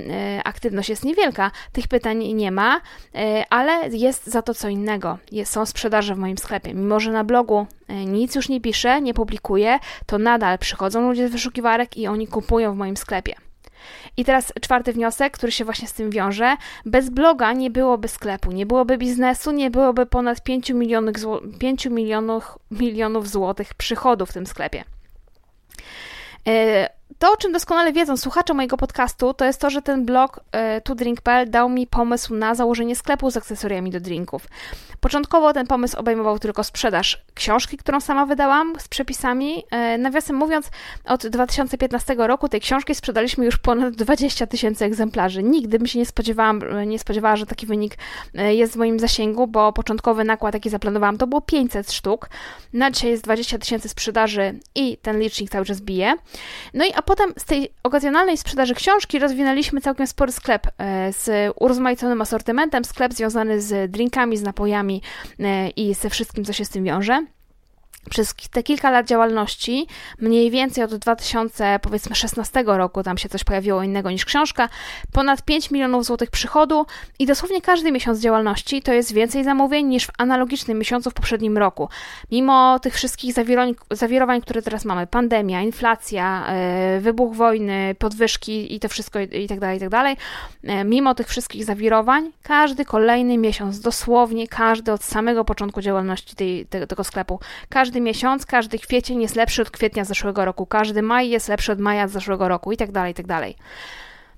aktywność 0.44 0.88
jest 0.88 1.04
niewielka, 1.04 1.50
tych 1.72 1.88
pytań 1.88 2.18
nie 2.18 2.50
ma, 2.50 2.80
ale 3.50 3.88
jest 3.88 4.26
za 4.26 4.42
to 4.42 4.54
co 4.54 4.68
innego. 4.68 5.18
są 5.44 5.66
sprzedaże 5.66 6.14
w 6.14 6.18
moim 6.18 6.38
sklepie. 6.38 6.74
Mimo, 6.74 7.00
że 7.00 7.12
na 7.12 7.24
blogu 7.24 7.66
nic 7.88 8.34
już 8.34 8.48
nie 8.48 8.60
piszę, 8.60 9.00
nie 9.00 9.14
publikuję, 9.14 9.78
to 10.06 10.18
nadal 10.18 10.37
nadal 10.38 10.58
przychodzą 10.58 11.08
ludzie 11.08 11.28
z 11.28 11.32
wyszukiwarek 11.32 11.96
i 11.96 12.06
oni 12.06 12.26
kupują 12.26 12.74
w 12.74 12.76
moim 12.76 12.96
sklepie. 12.96 13.34
I 14.16 14.24
teraz 14.24 14.52
czwarty 14.60 14.92
wniosek, 14.92 15.32
który 15.32 15.52
się 15.52 15.64
właśnie 15.64 15.88
z 15.88 15.92
tym 15.92 16.10
wiąże. 16.10 16.56
Bez 16.86 17.10
bloga 17.10 17.52
nie 17.52 17.70
byłoby 17.70 18.08
sklepu, 18.08 18.52
nie 18.52 18.66
byłoby 18.66 18.98
biznesu, 18.98 19.52
nie 19.52 19.70
byłoby 19.70 20.06
ponad 20.06 20.42
5 20.42 20.70
milionów, 20.70 21.14
5 21.58 21.86
milionów, 21.86 22.58
milionów 22.70 23.28
złotych 23.28 23.74
przychodów 23.74 24.30
w 24.30 24.32
tym 24.32 24.46
sklepie. 24.46 24.84
To, 27.18 27.32
o 27.32 27.36
czym 27.36 27.52
doskonale 27.52 27.92
wiedzą 27.92 28.16
słuchacze 28.16 28.54
mojego 28.54 28.76
podcastu, 28.76 29.34
to 29.34 29.44
jest 29.44 29.60
to, 29.60 29.70
że 29.70 29.82
ten 29.82 30.04
blog 30.04 30.40
e, 30.52 30.80
tudrink.pl 30.80 31.50
dał 31.50 31.68
mi 31.68 31.86
pomysł 31.86 32.34
na 32.34 32.54
założenie 32.54 32.96
sklepu 32.96 33.30
z 33.30 33.36
akcesoriami 33.36 33.90
do 33.90 34.00
drinków. 34.00 34.46
Początkowo 35.00 35.52
ten 35.52 35.66
pomysł 35.66 35.98
obejmował 35.98 36.38
tylko 36.38 36.64
sprzedaż 36.64 37.24
książki, 37.34 37.76
którą 37.76 38.00
sama 38.00 38.26
wydałam 38.26 38.74
z 38.80 38.88
przepisami. 38.88 39.64
E, 39.70 39.98
nawiasem 39.98 40.36
mówiąc, 40.36 40.70
od 41.04 41.26
2015 41.26 42.14
roku 42.18 42.48
tej 42.48 42.60
książki 42.60 42.94
sprzedaliśmy 42.94 43.44
już 43.44 43.58
ponad 43.58 43.94
20 43.94 44.46
tysięcy 44.46 44.84
egzemplarzy. 44.84 45.42
Nigdy 45.42 45.78
bym 45.78 45.86
się 45.86 45.98
nie, 45.98 46.06
spodziewałam, 46.06 46.62
nie 46.86 46.98
spodziewała, 46.98 47.36
że 47.36 47.46
taki 47.46 47.66
wynik 47.66 47.94
e, 48.34 48.54
jest 48.54 48.72
w 48.72 48.76
moim 48.76 48.98
zasięgu, 48.98 49.46
bo 49.46 49.72
początkowy 49.72 50.24
nakład, 50.24 50.54
jaki 50.54 50.70
zaplanowałam, 50.70 51.18
to 51.18 51.26
było 51.26 51.40
500 51.40 51.92
sztuk. 51.92 52.30
Na 52.72 52.90
dzisiaj 52.90 53.10
jest 53.10 53.24
20 53.24 53.58
tysięcy 53.58 53.88
sprzedaży 53.88 54.58
i 54.74 54.96
ten 54.96 55.20
licznik 55.20 55.50
cały 55.50 55.64
czas 55.64 55.80
bije. 55.80 56.16
No 56.74 56.84
i 56.84 56.92
potem 57.08 57.32
z 57.38 57.44
tej 57.44 57.68
okazjonalnej 57.82 58.36
sprzedaży 58.36 58.74
książki 58.74 59.18
rozwinęliśmy 59.18 59.80
całkiem 59.80 60.06
spory 60.06 60.32
sklep 60.32 60.66
e, 60.78 61.12
z 61.12 61.52
urozmaiconym 61.60 62.22
asortymentem, 62.22 62.84
sklep 62.84 63.12
związany 63.12 63.60
z 63.60 63.90
drinkami, 63.90 64.36
z 64.36 64.42
napojami 64.42 65.02
e, 65.40 65.68
i 65.68 65.94
ze 65.94 66.10
wszystkim, 66.10 66.44
co 66.44 66.52
się 66.52 66.64
z 66.64 66.68
tym 66.68 66.84
wiąże 66.84 67.26
przez 68.08 68.34
te 68.50 68.62
kilka 68.62 68.90
lat 68.90 69.06
działalności, 69.06 69.86
mniej 70.18 70.50
więcej 70.50 70.84
od 70.84 70.94
2016 70.94 72.64
roku, 72.66 73.02
tam 73.02 73.18
się 73.18 73.28
coś 73.28 73.44
pojawiło 73.44 73.82
innego 73.82 74.10
niż 74.10 74.24
książka, 74.24 74.68
ponad 75.12 75.42
5 75.42 75.70
milionów 75.70 76.04
złotych 76.04 76.30
przychodu 76.30 76.86
i 77.18 77.26
dosłownie 77.26 77.60
każdy 77.60 77.92
miesiąc 77.92 78.20
działalności 78.20 78.82
to 78.82 78.92
jest 78.92 79.12
więcej 79.12 79.44
zamówień 79.44 79.86
niż 79.86 80.06
w 80.06 80.10
analogicznym 80.18 80.78
miesiącu 80.78 81.10
w 81.10 81.14
poprzednim 81.14 81.58
roku. 81.58 81.88
Mimo 82.32 82.78
tych 82.78 82.94
wszystkich 82.94 83.32
zawirowań, 83.32 83.74
zawirowań 83.90 84.40
które 84.40 84.62
teraz 84.62 84.84
mamy, 84.84 85.06
pandemia, 85.06 85.62
inflacja, 85.62 86.46
yy, 86.94 87.00
wybuch 87.00 87.36
wojny, 87.36 87.94
podwyżki 87.98 88.74
i 88.74 88.80
to 88.80 88.88
wszystko 88.88 89.20
i 89.20 89.48
tak 89.48 89.60
dalej, 89.60 89.76
i 89.76 89.80
tak 89.80 89.88
dalej, 89.88 90.16
yy, 90.62 90.84
mimo 90.84 91.14
tych 91.14 91.28
wszystkich 91.28 91.64
zawirowań, 91.64 92.32
każdy 92.42 92.84
kolejny 92.84 93.38
miesiąc, 93.38 93.80
dosłownie 93.80 94.48
każdy 94.48 94.92
od 94.92 95.04
samego 95.04 95.44
początku 95.44 95.80
działalności 95.80 96.36
tej, 96.36 96.66
te, 96.66 96.86
tego 96.86 97.04
sklepu, 97.04 97.40
każdy 97.68 97.97
każdy 97.98 98.06
miesiąc, 98.06 98.46
każdy 98.46 98.78
kwiecień 98.78 99.22
jest 99.22 99.36
lepszy 99.36 99.62
od 99.62 99.70
kwietnia 99.70 100.04
zeszłego 100.04 100.44
roku, 100.44 100.66
każdy 100.66 101.02
maj 101.02 101.30
jest 101.30 101.48
lepszy 101.48 101.72
od 101.72 101.80
maja 101.80 102.08
zeszłego 102.08 102.48
roku 102.48 102.72
i 102.72 102.76
tak 102.76 102.92
dalej, 102.92 103.12
i 103.12 103.14
tak 103.14 103.26
dalej. 103.26 103.56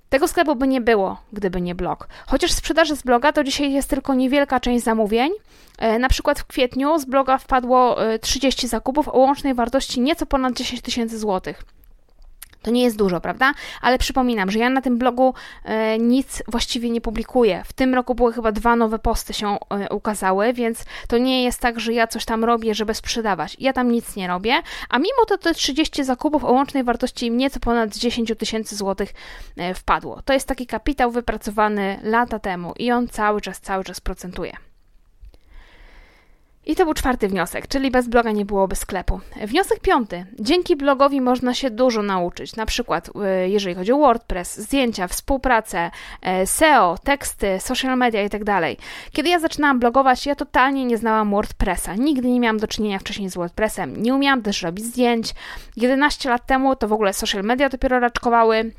Tego 0.09 0.29
sklepu 0.29 0.57
by 0.57 0.69
nie 0.69 0.81
było, 0.81 1.21
gdyby 1.33 1.61
nie 1.61 1.75
blog. 1.75 2.09
Chociaż 2.27 2.53
sprzedaż 2.53 2.91
z 2.91 3.03
bloga 3.03 3.33
to 3.33 3.45
dzisiaj 3.45 3.73
jest 3.73 3.91
tylko 3.91 4.15
niewielka 4.15 4.61
część 4.61 4.85
zamówień. 4.85 5.33
E, 5.79 5.99
na 5.99 6.09
przykład 6.09 6.41
w 6.41 6.47
kwietniu 6.47 6.99
z 6.99 7.05
bloga 7.05 7.39
wpadło 7.39 7.97
30 8.21 8.67
e, 8.67 8.69
zakupów 8.69 9.09
o 9.09 9.19
łącznej 9.19 9.55
wartości 9.55 10.01
nieco 10.01 10.27
ponad 10.27 10.55
10 10.55 10.83
tysięcy 10.83 11.19
złotych. 11.19 11.63
To 12.63 12.71
nie 12.71 12.83
jest 12.83 12.97
dużo, 12.97 13.21
prawda? 13.21 13.53
Ale 13.83 13.99
przypominam, 13.99 14.51
że 14.51 14.59
ja 14.59 14.71
na 14.71 14.81
tym 14.81 14.99
blogu 14.99 15.35
e, 15.65 15.99
nic 15.99 16.43
właściwie 16.49 16.91
nie 16.91 17.01
publikuję. 17.01 17.63
W 17.67 17.73
tym 17.73 17.95
roku 17.95 18.15
były 18.15 18.33
chyba 18.33 18.53
dwa 18.53 18.77
nowe 18.77 18.99
posty 18.99 19.33
się 19.33 19.57
e, 19.71 19.89
ukazały, 19.95 20.53
więc 20.53 20.85
to 21.09 21.19
nie 21.19 21.45
jest 21.45 21.61
tak, 21.61 21.81
że 21.81 21.93
ja 21.93 22.07
coś 22.07 22.25
tam 22.25 22.45
robię, 22.45 22.75
żeby 22.75 22.95
sprzedawać. 22.95 23.57
Ja 23.59 23.73
tam 23.73 23.91
nic 23.91 24.17
nie 24.17 24.29
robię, 24.29 24.63
a 24.89 24.99
mimo 24.99 25.25
to 25.29 25.39
te 25.39 25.55
30 25.55 26.05
zakupów 26.05 26.45
o 26.45 26.53
łącznej 26.53 26.85
wartości 26.85 27.31
nieco 27.31 27.61
ponad 27.61 27.97
10 27.97 28.33
tysięcy 28.39 28.77
złotych 28.77 29.15
e, 29.57 29.75
wpadło. 29.75 30.23
To 30.23 30.33
jest 30.33 30.49
taki 30.49 30.67
kapitał 30.67 31.11
wypracowany 31.11 32.01
lata 32.03 32.39
temu 32.39 32.73
i 32.79 32.93
on 32.93 33.09
cały 33.09 33.41
czas, 33.41 33.61
cały 33.61 33.85
czas 33.85 34.01
procentuje. 34.01 34.70
I 36.67 36.77
to 36.77 36.85
był 36.85 36.95
czwarty 36.95 37.29
wniosek, 37.29 37.69
czyli 37.69 37.91
bez 37.91 38.09
bloga 38.09 38.31
nie 38.31 38.45
byłoby 38.45 38.77
sklepu. 38.77 39.21
Wniosek 39.47 39.81
piąty. 39.81 40.27
Dzięki 40.39 40.77
blogowi 40.77 41.21
można 41.21 41.55
się 41.55 41.71
dużo 41.71 42.03
nauczyć, 42.03 42.57
na 42.57 42.67
przykład 42.67 43.09
y, 43.09 43.49
jeżeli 43.49 43.75
chodzi 43.75 43.93
o 43.93 43.99
WordPress, 43.99 44.59
zdjęcia, 44.59 45.09
współpracę, 45.09 45.91
y, 46.43 46.47
SEO, 46.47 46.99
teksty, 47.05 47.61
social 47.61 47.97
media 47.97 48.23
itd. 48.23 48.45
Tak 48.45 48.65
Kiedy 49.13 49.29
ja 49.29 49.39
zaczynałam 49.39 49.79
blogować, 49.79 50.27
ja 50.27 50.35
totalnie 50.35 50.85
nie 50.85 50.99
znałam 50.99 51.31
WordPressa. 51.31 51.95
Nigdy 51.95 52.29
nie 52.29 52.41
miałam 52.41 52.59
do 52.59 52.69
czynienia 52.69 52.99
wcześniej 52.99 53.31
z 53.31 53.35
WordPressem. 53.35 54.03
Nie 54.03 54.15
umiałam 54.15 54.43
też 54.43 54.63
robić 54.63 54.85
zdjęć. 54.85 55.35
11 55.77 56.31
lat 56.31 56.47
temu 56.47 56.77
to 56.77 56.89
w 56.89 56.93
ogóle 56.93 57.13
social 57.13 57.43
media 57.43 57.69
dopiero 57.69 58.01
raczkowały. 58.01 58.73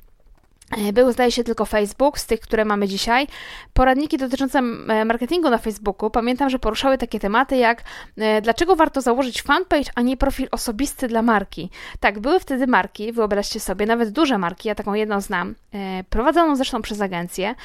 E, 0.77 0.93
był, 0.93 1.11
zdaje 1.11 1.31
się, 1.31 1.43
tylko 1.43 1.65
Facebook 1.65 2.19
z 2.19 2.25
tych, 2.25 2.39
które 2.39 2.65
mamy 2.65 2.87
dzisiaj. 2.87 3.27
Poradniki 3.73 4.17
dotyczące 4.17 4.59
e, 4.59 5.05
marketingu 5.05 5.49
na 5.49 5.57
Facebooku 5.57 6.09
pamiętam, 6.09 6.49
że 6.49 6.59
poruszały 6.59 6.97
takie 6.97 7.19
tematy 7.19 7.57
jak 7.57 7.83
e, 8.17 8.41
dlaczego 8.41 8.75
warto 8.75 9.01
założyć 9.01 9.41
fanpage, 9.41 9.91
a 9.95 10.01
nie 10.01 10.17
profil 10.17 10.47
osobisty 10.51 11.07
dla 11.07 11.21
marki. 11.21 11.69
Tak, 11.99 12.19
były 12.19 12.39
wtedy 12.39 12.67
marki, 12.67 13.11
wyobraźcie 13.11 13.59
sobie, 13.59 13.85
nawet 13.85 14.09
duże 14.09 14.37
marki, 14.37 14.67
ja 14.67 14.75
taką 14.75 14.93
jedną 14.93 15.21
znam, 15.21 15.55
prowadzoną 16.09 16.55
zresztą 16.55 16.81
przez 16.81 17.01
agencję, 17.01 17.55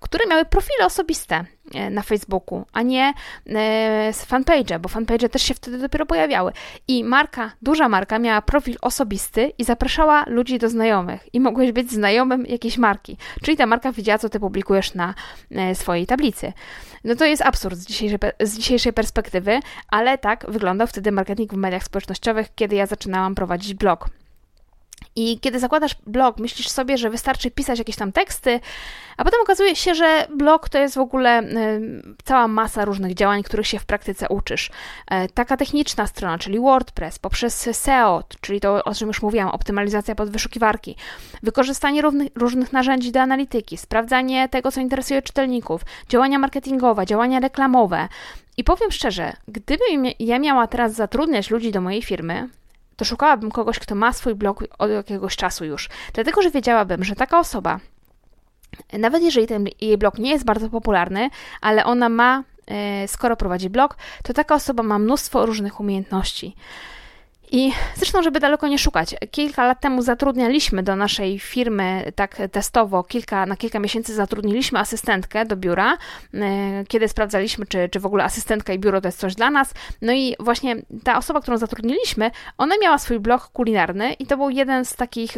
które 0.00 0.26
miały 0.26 0.44
profile 0.44 0.86
osobiste 0.86 1.44
na 1.90 2.02
Facebooku, 2.02 2.64
a 2.72 2.82
nie 2.82 3.12
e, 3.46 4.12
fanpage, 4.12 4.78
bo 4.78 4.88
fanpage 4.88 5.28
też 5.28 5.42
się 5.42 5.54
wtedy 5.54 5.78
dopiero 5.78 6.06
pojawiały. 6.06 6.52
I 6.88 7.04
marka, 7.04 7.52
duża 7.62 7.88
marka 7.88 8.18
miała 8.18 8.42
profil 8.42 8.76
osobisty 8.80 9.52
i 9.58 9.64
zapraszała 9.64 10.24
ludzi 10.26 10.58
do 10.58 10.68
znajomych 10.68 11.34
i 11.34 11.40
mogłeś 11.40 11.72
być 11.72 11.90
znajomym 11.90 12.46
jakiejś 12.46 12.78
marki. 12.78 13.16
Czyli 13.42 13.56
ta 13.56 13.66
marka 13.66 13.92
widziała, 13.92 14.18
co 14.18 14.28
ty 14.28 14.40
publikujesz 14.40 14.94
na 14.94 15.14
e, 15.50 15.74
swojej 15.74 16.06
tablicy. 16.06 16.52
No 17.04 17.14
to 17.14 17.24
jest 17.24 17.42
absurd 17.42 17.78
z 17.78 17.86
dzisiejszej, 17.86 18.18
z 18.40 18.56
dzisiejszej 18.58 18.92
perspektywy, 18.92 19.60
ale 19.88 20.18
tak 20.18 20.46
wyglądał 20.48 20.86
wtedy 20.86 21.12
marketing 21.12 21.52
w 21.52 21.56
mediach 21.56 21.84
społecznościowych, 21.84 22.48
kiedy 22.54 22.76
ja 22.76 22.86
zaczynałam 22.86 23.34
prowadzić 23.34 23.74
blog. 23.74 24.08
I 25.18 25.38
kiedy 25.40 25.58
zakładasz 25.58 25.96
blog, 26.06 26.38
myślisz 26.38 26.68
sobie, 26.68 26.98
że 26.98 27.10
wystarczy 27.10 27.50
pisać 27.50 27.78
jakieś 27.78 27.96
tam 27.96 28.12
teksty, 28.12 28.60
a 29.16 29.24
potem 29.24 29.40
okazuje 29.42 29.76
się, 29.76 29.94
że 29.94 30.26
blog 30.30 30.68
to 30.68 30.78
jest 30.78 30.94
w 30.94 30.98
ogóle 30.98 31.42
cała 32.24 32.48
masa 32.48 32.84
różnych 32.84 33.14
działań, 33.14 33.42
których 33.42 33.66
się 33.66 33.78
w 33.78 33.84
praktyce 33.84 34.28
uczysz. 34.28 34.70
E, 35.10 35.28
taka 35.28 35.56
techniczna 35.56 36.06
strona, 36.06 36.38
czyli 36.38 36.60
WordPress, 36.60 37.18
poprzez 37.18 37.68
SEO, 37.72 38.24
czyli 38.40 38.60
to, 38.60 38.84
o 38.84 38.94
czym 38.94 39.08
już 39.08 39.22
mówiłam, 39.22 39.48
optymalizacja 39.48 40.14
pod 40.14 40.30
wyszukiwarki, 40.30 40.96
wykorzystanie 41.42 42.02
różnych, 42.02 42.28
różnych 42.34 42.72
narzędzi 42.72 43.12
do 43.12 43.20
analityki, 43.20 43.76
sprawdzanie 43.76 44.48
tego, 44.48 44.72
co 44.72 44.80
interesuje 44.80 45.22
czytelników, 45.22 45.80
działania 46.08 46.38
marketingowe, 46.38 47.06
działania 47.06 47.40
reklamowe. 47.40 48.08
I 48.56 48.64
powiem 48.64 48.90
szczerze, 48.90 49.32
gdybym 49.48 50.12
ja 50.18 50.38
miała 50.38 50.66
teraz 50.66 50.92
zatrudniać 50.92 51.50
ludzi 51.50 51.72
do 51.72 51.80
mojej 51.80 52.02
firmy, 52.02 52.48
to 52.98 53.04
szukałabym 53.04 53.50
kogoś, 53.50 53.78
kto 53.78 53.94
ma 53.94 54.12
swój 54.12 54.34
blog 54.34 54.64
od 54.78 54.90
jakiegoś 54.90 55.36
czasu 55.36 55.64
już. 55.64 55.88
Dlatego, 56.12 56.42
że 56.42 56.50
wiedziałabym, 56.50 57.04
że 57.04 57.14
taka 57.14 57.38
osoba, 57.38 57.80
nawet 58.92 59.22
jeżeli 59.22 59.46
ten 59.46 59.66
jej 59.80 59.98
blog 59.98 60.18
nie 60.18 60.30
jest 60.30 60.44
bardzo 60.44 60.68
popularny, 60.68 61.30
ale 61.60 61.84
ona 61.84 62.08
ma, 62.08 62.44
e, 62.66 63.08
skoro 63.08 63.36
prowadzi 63.36 63.70
blog, 63.70 63.96
to 64.22 64.32
taka 64.32 64.54
osoba 64.54 64.82
ma 64.82 64.98
mnóstwo 64.98 65.46
różnych 65.46 65.80
umiejętności. 65.80 66.54
I 67.52 67.72
zresztą, 67.94 68.22
żeby 68.22 68.40
daleko 68.40 68.68
nie 68.68 68.78
szukać, 68.78 69.14
kilka 69.30 69.66
lat 69.66 69.80
temu 69.80 70.02
zatrudnialiśmy 70.02 70.82
do 70.82 70.96
naszej 70.96 71.38
firmy 71.38 72.12
tak 72.14 72.36
testowo, 72.52 73.04
kilka, 73.04 73.46
na 73.46 73.56
kilka 73.56 73.78
miesięcy 73.78 74.14
zatrudniliśmy 74.14 74.78
asystentkę 74.78 75.44
do 75.44 75.56
biura, 75.56 75.98
e, 76.34 76.84
kiedy 76.88 77.08
sprawdzaliśmy, 77.08 77.66
czy, 77.66 77.88
czy 77.88 78.00
w 78.00 78.06
ogóle 78.06 78.24
asystentka 78.24 78.72
i 78.72 78.78
biuro 78.78 79.00
to 79.00 79.08
jest 79.08 79.18
coś 79.18 79.34
dla 79.34 79.50
nas. 79.50 79.74
No 80.02 80.12
i 80.12 80.34
właśnie 80.40 80.76
ta 81.04 81.18
osoba, 81.18 81.40
którą 81.40 81.56
zatrudniliśmy, 81.58 82.30
ona 82.58 82.74
miała 82.82 82.98
swój 82.98 83.20
blog 83.20 83.48
kulinarny 83.48 84.12
i 84.12 84.26
to 84.26 84.36
był 84.36 84.50
jeden 84.50 84.84
z 84.84 84.96
takich 84.96 85.36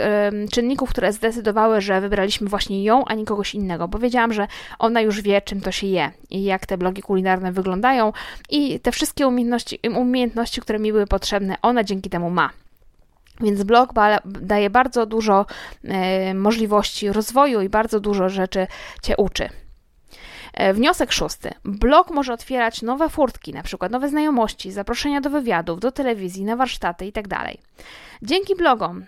czynników, 0.53 0.91
które 0.91 1.13
zdecydowały, 1.13 1.81
że 1.81 2.01
wybraliśmy 2.01 2.49
właśnie 2.49 2.85
ją, 2.85 3.05
a 3.05 3.15
nie 3.15 3.25
kogoś 3.25 3.55
innego, 3.55 3.89
bo 3.89 3.99
wiedziałam, 3.99 4.33
że 4.33 4.47
ona 4.79 5.01
już 5.01 5.21
wie, 5.21 5.43
czym 5.43 5.61
to 5.61 5.73
się 5.73 5.87
je 5.87 6.11
i 6.31 6.45
jak 6.45 6.67
te 6.67 6.79
blogi 6.79 7.03
kulinarne 7.03 7.53
wyglądają 7.53 8.13
i 8.51 8.81
te 8.81 8.93
wszystkie 8.93 9.27
umiejętności, 9.27 9.79
umiejętności 9.97 10.61
które 10.61 10.79
mi 10.79 10.93
były 10.93 11.07
potrzebne, 11.07 11.57
ona 11.63 11.85
dzięki 11.85 12.00
dzięki 12.01 12.11
temu 12.11 12.31
ma. 12.31 12.51
Więc 13.41 13.63
blog 13.63 13.93
daje 14.25 14.71
bardzo 14.71 15.07
dużo 15.07 15.47
e, 15.85 16.35
możliwości 16.35 17.13
rozwoju 17.13 17.61
i 17.61 17.69
bardzo 17.69 18.01
dużo 18.01 18.29
rzeczy 18.29 18.67
Cię 19.03 19.17
uczy. 19.17 19.49
E, 20.55 20.73
wniosek 20.75 21.13
szósty. 21.13 21.51
Blog 21.65 22.11
może 22.11 22.33
otwierać 22.33 22.83
nowe 22.83 23.09
furtki, 23.09 23.53
na 23.53 23.63
przykład 23.63 23.93
nowe 23.93 24.09
znajomości, 24.09 24.73
zaproszenia 24.73 25.21
do 25.21 25.31
wywiadów, 25.31 25.81
do 25.81 25.93
telewizji, 25.93 26.45
na 26.45 26.57
warsztaty 26.57 27.05
itd. 27.05 27.29
Tak 27.29 27.55
Dzięki 28.23 28.57
blogom, 28.57 29.05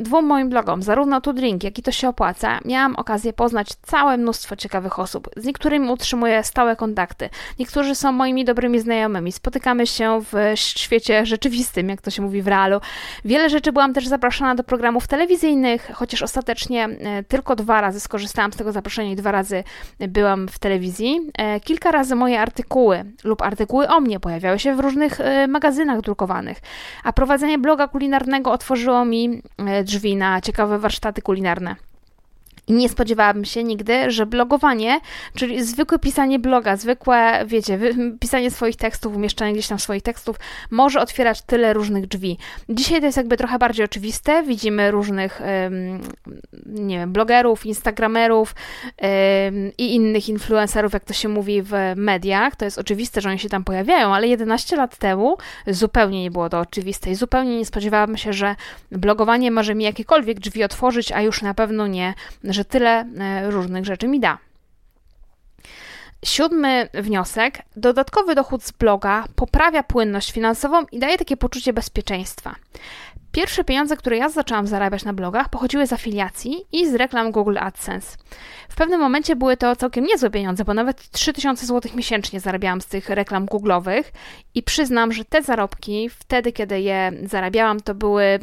dwóm 0.00 0.26
moim 0.26 0.48
blogom, 0.48 0.82
zarówno 0.82 1.20
Tu 1.20 1.32
Drink, 1.32 1.64
jak 1.64 1.78
i 1.78 1.82
To 1.82 1.92
się 1.92 2.08
opłaca, 2.08 2.58
miałam 2.64 2.96
okazję 2.96 3.32
poznać 3.32 3.68
całe 3.82 4.16
mnóstwo 4.16 4.56
ciekawych 4.56 4.98
osób. 4.98 5.28
Z 5.36 5.44
niektórymi 5.44 5.90
utrzymuję 5.90 6.44
stałe 6.44 6.76
kontakty. 6.76 7.28
Niektórzy 7.58 7.94
są 7.94 8.12
moimi 8.12 8.44
dobrymi 8.44 8.80
znajomymi. 8.80 9.32
Spotykamy 9.32 9.86
się 9.86 10.20
w 10.32 10.52
świecie 10.54 11.26
rzeczywistym, 11.26 11.88
jak 11.88 12.02
to 12.02 12.10
się 12.10 12.22
mówi 12.22 12.42
w 12.42 12.48
realu. 12.48 12.80
Wiele 13.24 13.50
rzeczy 13.50 13.72
byłam 13.72 13.94
też 13.94 14.06
zapraszana 14.06 14.54
do 14.54 14.64
programów 14.64 15.06
telewizyjnych, 15.06 15.90
chociaż 15.94 16.22
ostatecznie 16.22 16.84
e, 16.84 17.22
tylko 17.22 17.56
dwa 17.56 17.80
razy 17.80 18.00
skorzystałam 18.00 18.52
z 18.52 18.56
tego 18.56 18.72
zaproszenia 18.72 19.10
i 19.12 19.16
dwa 19.16 19.32
razy 19.32 19.64
byłam 20.00 20.48
w 20.48 20.58
telewizji. 20.58 20.75
E, 21.38 21.60
kilka 21.60 21.90
razy 21.90 22.14
moje 22.14 22.40
artykuły 22.40 23.04
lub 23.24 23.42
artykuły 23.42 23.88
o 23.88 24.00
mnie 24.00 24.20
pojawiały 24.20 24.58
się 24.58 24.76
w 24.76 24.80
różnych 24.80 25.20
e, 25.20 25.46
magazynach 25.46 26.00
drukowanych, 26.00 26.58
a 27.04 27.12
prowadzenie 27.12 27.58
bloga 27.58 27.88
kulinarnego 27.88 28.52
otworzyło 28.52 29.04
mi 29.04 29.42
e, 29.58 29.84
drzwi 29.84 30.16
na 30.16 30.40
ciekawe 30.40 30.78
warsztaty 30.78 31.22
kulinarne. 31.22 31.76
I 32.68 32.72
nie 32.72 32.88
spodziewałabym 32.88 33.44
się 33.44 33.64
nigdy, 33.64 34.10
że 34.10 34.26
blogowanie, 34.26 35.00
czyli 35.34 35.64
zwykłe 35.64 35.98
pisanie 35.98 36.38
bloga, 36.38 36.76
zwykłe, 36.76 37.44
wiecie, 37.46 37.78
pisanie 38.20 38.50
swoich 38.50 38.76
tekstów, 38.76 39.16
umieszczanie 39.16 39.52
gdzieś 39.52 39.68
tam 39.68 39.78
swoich 39.78 40.02
tekstów, 40.02 40.36
może 40.70 41.00
otwierać 41.00 41.42
tyle 41.42 41.72
różnych 41.72 42.06
drzwi. 42.06 42.38
Dzisiaj 42.68 43.00
to 43.00 43.06
jest 43.06 43.16
jakby 43.16 43.36
trochę 43.36 43.58
bardziej 43.58 43.84
oczywiste. 43.84 44.42
Widzimy 44.42 44.90
różnych, 44.90 45.40
nie 46.66 46.98
wiem, 46.98 47.12
blogerów, 47.12 47.66
instagramerów 47.66 48.54
i 49.78 49.94
innych 49.94 50.28
influencerów, 50.28 50.92
jak 50.92 51.04
to 51.04 51.12
się 51.12 51.28
mówi 51.28 51.62
w 51.62 51.72
mediach. 51.96 52.56
To 52.56 52.64
jest 52.64 52.78
oczywiste, 52.78 53.20
że 53.20 53.28
oni 53.28 53.38
się 53.38 53.48
tam 53.48 53.64
pojawiają, 53.64 54.14
ale 54.14 54.28
11 54.28 54.76
lat 54.76 54.96
temu 54.96 55.36
zupełnie 55.66 56.22
nie 56.22 56.30
było 56.30 56.48
to 56.48 56.60
oczywiste 56.60 57.10
i 57.10 57.14
zupełnie 57.14 57.58
nie 57.58 57.66
spodziewałabym 57.66 58.16
się, 58.16 58.32
że 58.32 58.56
blogowanie 58.92 59.50
może 59.50 59.74
mi 59.74 59.84
jakiekolwiek 59.84 60.40
drzwi 60.40 60.64
otworzyć, 60.64 61.12
a 61.12 61.22
już 61.22 61.42
na 61.42 61.54
pewno 61.54 61.86
nie 61.86 62.14
że 62.56 62.64
tyle 62.64 63.06
e, 63.18 63.50
różnych 63.50 63.84
rzeczy 63.84 64.08
mi 64.08 64.20
da. 64.20 64.38
Siódmy 66.24 66.88
wniosek. 66.94 67.62
Dodatkowy 67.76 68.34
dochód 68.34 68.64
z 68.64 68.72
bloga 68.72 69.24
poprawia 69.34 69.82
płynność 69.82 70.32
finansową 70.32 70.84
i 70.92 70.98
daje 70.98 71.18
takie 71.18 71.36
poczucie 71.36 71.72
bezpieczeństwa. 71.72 72.54
Pierwsze 73.32 73.64
pieniądze, 73.64 73.96
które 73.96 74.16
ja 74.16 74.28
zaczęłam 74.28 74.66
zarabiać 74.66 75.04
na 75.04 75.12
blogach, 75.12 75.48
pochodziły 75.48 75.86
z 75.86 75.92
afiliacji 75.92 76.64
i 76.72 76.90
z 76.90 76.94
reklam 76.94 77.32
Google 77.32 77.58
AdSense. 77.58 78.16
W 78.68 78.74
pewnym 78.76 79.00
momencie 79.00 79.36
były 79.36 79.56
to 79.56 79.76
całkiem 79.76 80.04
niezłe 80.04 80.30
pieniądze, 80.30 80.64
bo 80.64 80.74
nawet 80.74 81.10
3000 81.10 81.66
zł 81.66 81.92
miesięcznie 81.94 82.40
zarabiałam 82.40 82.80
z 82.80 82.86
tych 82.86 83.08
reklam 83.08 83.46
Google'owych 83.46 84.02
i 84.54 84.62
przyznam, 84.62 85.12
że 85.12 85.24
te 85.24 85.42
zarobki 85.42 86.10
wtedy, 86.10 86.52
kiedy 86.52 86.80
je 86.80 87.12
zarabiałam, 87.24 87.80
to 87.80 87.94
były, 87.94 88.38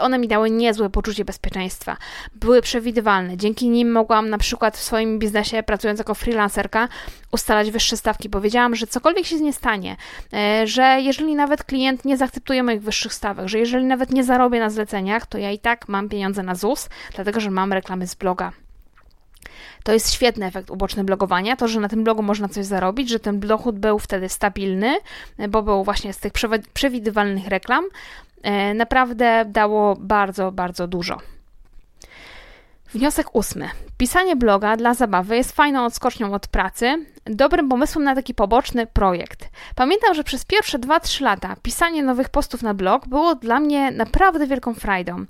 one 0.00 0.18
mi 0.18 0.28
dały 0.28 0.50
niezłe 0.50 0.90
poczucie 0.90 1.24
bezpieczeństwa. 1.24 1.96
Były 2.34 2.62
przewidywalne. 2.62 3.36
Dzięki 3.36 3.68
nim 3.68 3.92
mogłam 3.92 4.30
na 4.30 4.38
przykład 4.38 4.76
w 4.76 4.82
swoim 4.82 5.18
biznesie, 5.18 5.62
pracując 5.62 5.98
jako 5.98 6.14
freelancerka, 6.14 6.88
ustalać 7.32 7.70
wyższe 7.70 7.96
stawki. 7.96 8.30
Powiedziałam, 8.30 8.76
że 8.76 8.86
cokolwiek 8.86 9.26
się 9.26 9.36
nie 9.40 9.52
stanie, 9.52 9.96
e, 10.32 10.66
że 10.66 10.98
jeżeli 11.00 11.34
nawet 11.34 11.64
klient 11.64 12.04
nie 12.04 12.16
zaakceptuje 12.16 12.62
moich 12.62 12.82
wyższych 12.82 13.14
stawek, 13.14 13.48
że 13.48 13.58
jeżeli 13.58 13.84
nawet 13.84 14.10
nie 14.10 14.24
zarobię 14.24 14.60
na 14.60 14.70
zleceniach, 14.70 15.26
to 15.26 15.38
ja 15.38 15.50
i 15.50 15.58
tak 15.58 15.88
mam 15.88 16.08
pieniądze 16.08 16.42
na 16.42 16.54
ZUS, 16.54 16.88
dlatego 17.14 17.40
że 17.40 17.50
mam 17.50 17.72
reklamy 17.72 18.06
z 18.06 18.14
bloga. 18.14 18.52
To 19.82 19.92
jest 19.92 20.12
świetny 20.12 20.46
efekt 20.46 20.70
uboczny 20.70 21.04
blogowania, 21.04 21.56
to, 21.56 21.68
że 21.68 21.80
na 21.80 21.88
tym 21.88 22.04
blogu 22.04 22.22
można 22.22 22.48
coś 22.48 22.66
zarobić, 22.66 23.08
że 23.08 23.20
ten 23.20 23.40
dochód 23.40 23.78
był 23.78 23.98
wtedy 23.98 24.28
stabilny, 24.28 24.96
bo 25.48 25.62
był 25.62 25.84
właśnie 25.84 26.12
z 26.12 26.18
tych 26.18 26.32
przewidywalnych 26.74 27.46
reklam, 27.46 27.84
e, 28.42 28.74
naprawdę 28.74 29.44
dało 29.48 29.96
bardzo, 29.96 30.52
bardzo 30.52 30.86
dużo. 30.86 31.18
Wniosek 32.94 33.34
ósmy. 33.34 33.68
Pisanie 34.02 34.36
bloga 34.36 34.76
dla 34.76 34.94
zabawy 34.94 35.36
jest 35.36 35.52
fajną 35.52 35.84
odskocznią 35.84 36.34
od 36.34 36.46
pracy, 36.46 37.06
dobrym 37.24 37.68
pomysłem 37.68 38.04
na 38.04 38.14
taki 38.14 38.34
poboczny 38.34 38.86
projekt. 38.86 39.48
Pamiętam, 39.74 40.14
że 40.14 40.24
przez 40.24 40.44
pierwsze 40.44 40.78
2-3 40.78 41.22
lata 41.22 41.56
pisanie 41.62 42.02
nowych 42.02 42.28
postów 42.28 42.62
na 42.62 42.74
blog 42.74 43.08
było 43.08 43.34
dla 43.34 43.60
mnie 43.60 43.90
naprawdę 43.90 44.46
wielką 44.46 44.74
frajdą. 44.74 45.26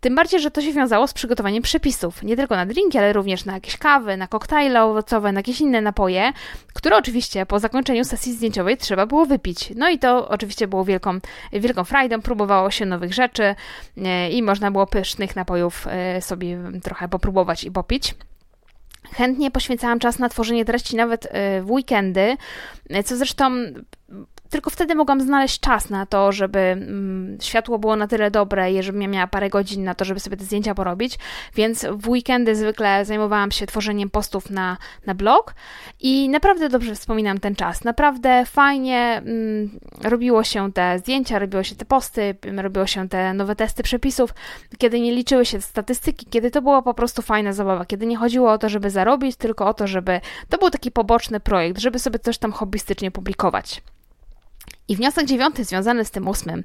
Tym 0.00 0.14
bardziej, 0.14 0.40
że 0.40 0.50
to 0.50 0.60
się 0.60 0.72
wiązało 0.72 1.06
z 1.06 1.12
przygotowaniem 1.12 1.62
przepisów, 1.62 2.22
nie 2.22 2.36
tylko 2.36 2.56
na 2.56 2.66
drinki, 2.66 2.98
ale 2.98 3.12
również 3.12 3.44
na 3.44 3.54
jakieś 3.54 3.76
kawy, 3.76 4.16
na 4.16 4.26
koktajle 4.26 4.82
owocowe, 4.82 5.32
na 5.32 5.38
jakieś 5.38 5.60
inne 5.60 5.80
napoje, 5.80 6.32
które 6.74 6.96
oczywiście 6.96 7.46
po 7.46 7.58
zakończeniu 7.58 8.04
sesji 8.04 8.32
zdjęciowej 8.32 8.76
trzeba 8.76 9.06
było 9.06 9.26
wypić. 9.26 9.72
No 9.76 9.88
i 9.88 9.98
to 9.98 10.28
oczywiście 10.28 10.66
było 10.66 10.84
wielką, 10.84 11.18
wielką 11.52 11.84
frajdą, 11.84 12.22
próbowało 12.22 12.70
się 12.70 12.86
nowych 12.86 13.14
rzeczy 13.14 13.54
e, 13.96 14.30
i 14.30 14.42
można 14.42 14.70
było 14.70 14.86
pysznych 14.86 15.36
napojów 15.36 15.86
e, 15.90 16.22
sobie 16.22 16.58
trochę 16.82 17.08
popróbować 17.08 17.64
i 17.64 17.70
popić. 17.70 18.05
Chętnie 19.12 19.50
poświęcałam 19.50 19.98
czas 19.98 20.18
na 20.18 20.28
tworzenie 20.28 20.64
treści 20.64 20.96
nawet 20.96 21.26
e, 21.30 21.62
w 21.62 21.70
weekendy, 21.70 22.36
co 23.04 23.16
zresztą 23.16 23.50
tylko 24.50 24.70
wtedy 24.70 24.94
mogłam 24.94 25.20
znaleźć 25.20 25.60
czas 25.60 25.90
na 25.90 26.06
to, 26.06 26.32
żeby 26.32 26.58
mm, 26.58 27.38
światło 27.40 27.78
było 27.78 27.96
na 27.96 28.06
tyle 28.06 28.30
dobre 28.30 28.72
i 28.72 28.82
żebym 28.82 29.02
ja 29.02 29.08
miała 29.08 29.26
parę 29.26 29.50
godzin 29.50 29.84
na 29.84 29.94
to, 29.94 30.04
żeby 30.04 30.20
sobie 30.20 30.36
te 30.36 30.44
zdjęcia 30.44 30.74
porobić, 30.74 31.18
więc 31.54 31.86
w 31.90 32.08
weekendy 32.08 32.56
zwykle 32.56 33.04
zajmowałam 33.04 33.50
się 33.50 33.66
tworzeniem 33.66 34.10
postów 34.10 34.50
na, 34.50 34.76
na 35.06 35.14
blog 35.14 35.54
i 36.00 36.28
naprawdę 36.28 36.68
dobrze 36.68 36.94
wspominam 36.94 37.38
ten 37.38 37.54
czas. 37.54 37.84
Naprawdę 37.84 38.44
fajnie 38.46 39.22
mm, 39.26 39.78
robiło 40.02 40.44
się 40.44 40.72
te 40.72 40.98
zdjęcia, 40.98 41.38
robiło 41.38 41.62
się 41.62 41.76
te 41.76 41.84
posty, 41.84 42.36
robiło 42.56 42.86
się 42.86 43.08
te 43.08 43.34
nowe 43.34 43.56
testy 43.56 43.82
przepisów, 43.82 44.34
kiedy 44.78 45.00
nie 45.00 45.12
liczyły 45.12 45.46
się 45.46 45.60
statystyki, 45.60 46.26
kiedy 46.26 46.50
to 46.50 46.62
była 46.62 46.82
po 46.82 46.94
prostu 46.94 47.22
fajna 47.22 47.52
zabawa, 47.52 47.84
kiedy 47.84 48.06
nie 48.06 48.16
chodziło 48.16 48.52
o 48.52 48.58
to, 48.58 48.68
żeby 48.68 48.90
zarobić, 48.90 49.36
tylko 49.36 49.66
o 49.66 49.74
to, 49.74 49.86
żeby 49.86 50.20
to 50.48 50.58
był 50.58 50.70
taki 50.70 50.90
poboczny 50.90 51.40
projekt, 51.40 51.80
żeby 51.80 51.98
sobie 51.98 52.18
coś 52.18 52.38
tam 52.38 52.52
hobbystycznie 52.52 53.10
publikować. 53.10 53.82
I 54.88 54.96
wniosek 54.96 55.26
dziewiąty 55.26 55.64
związany 55.64 56.04
z 56.04 56.10
tym 56.10 56.28
ósmym. 56.28 56.64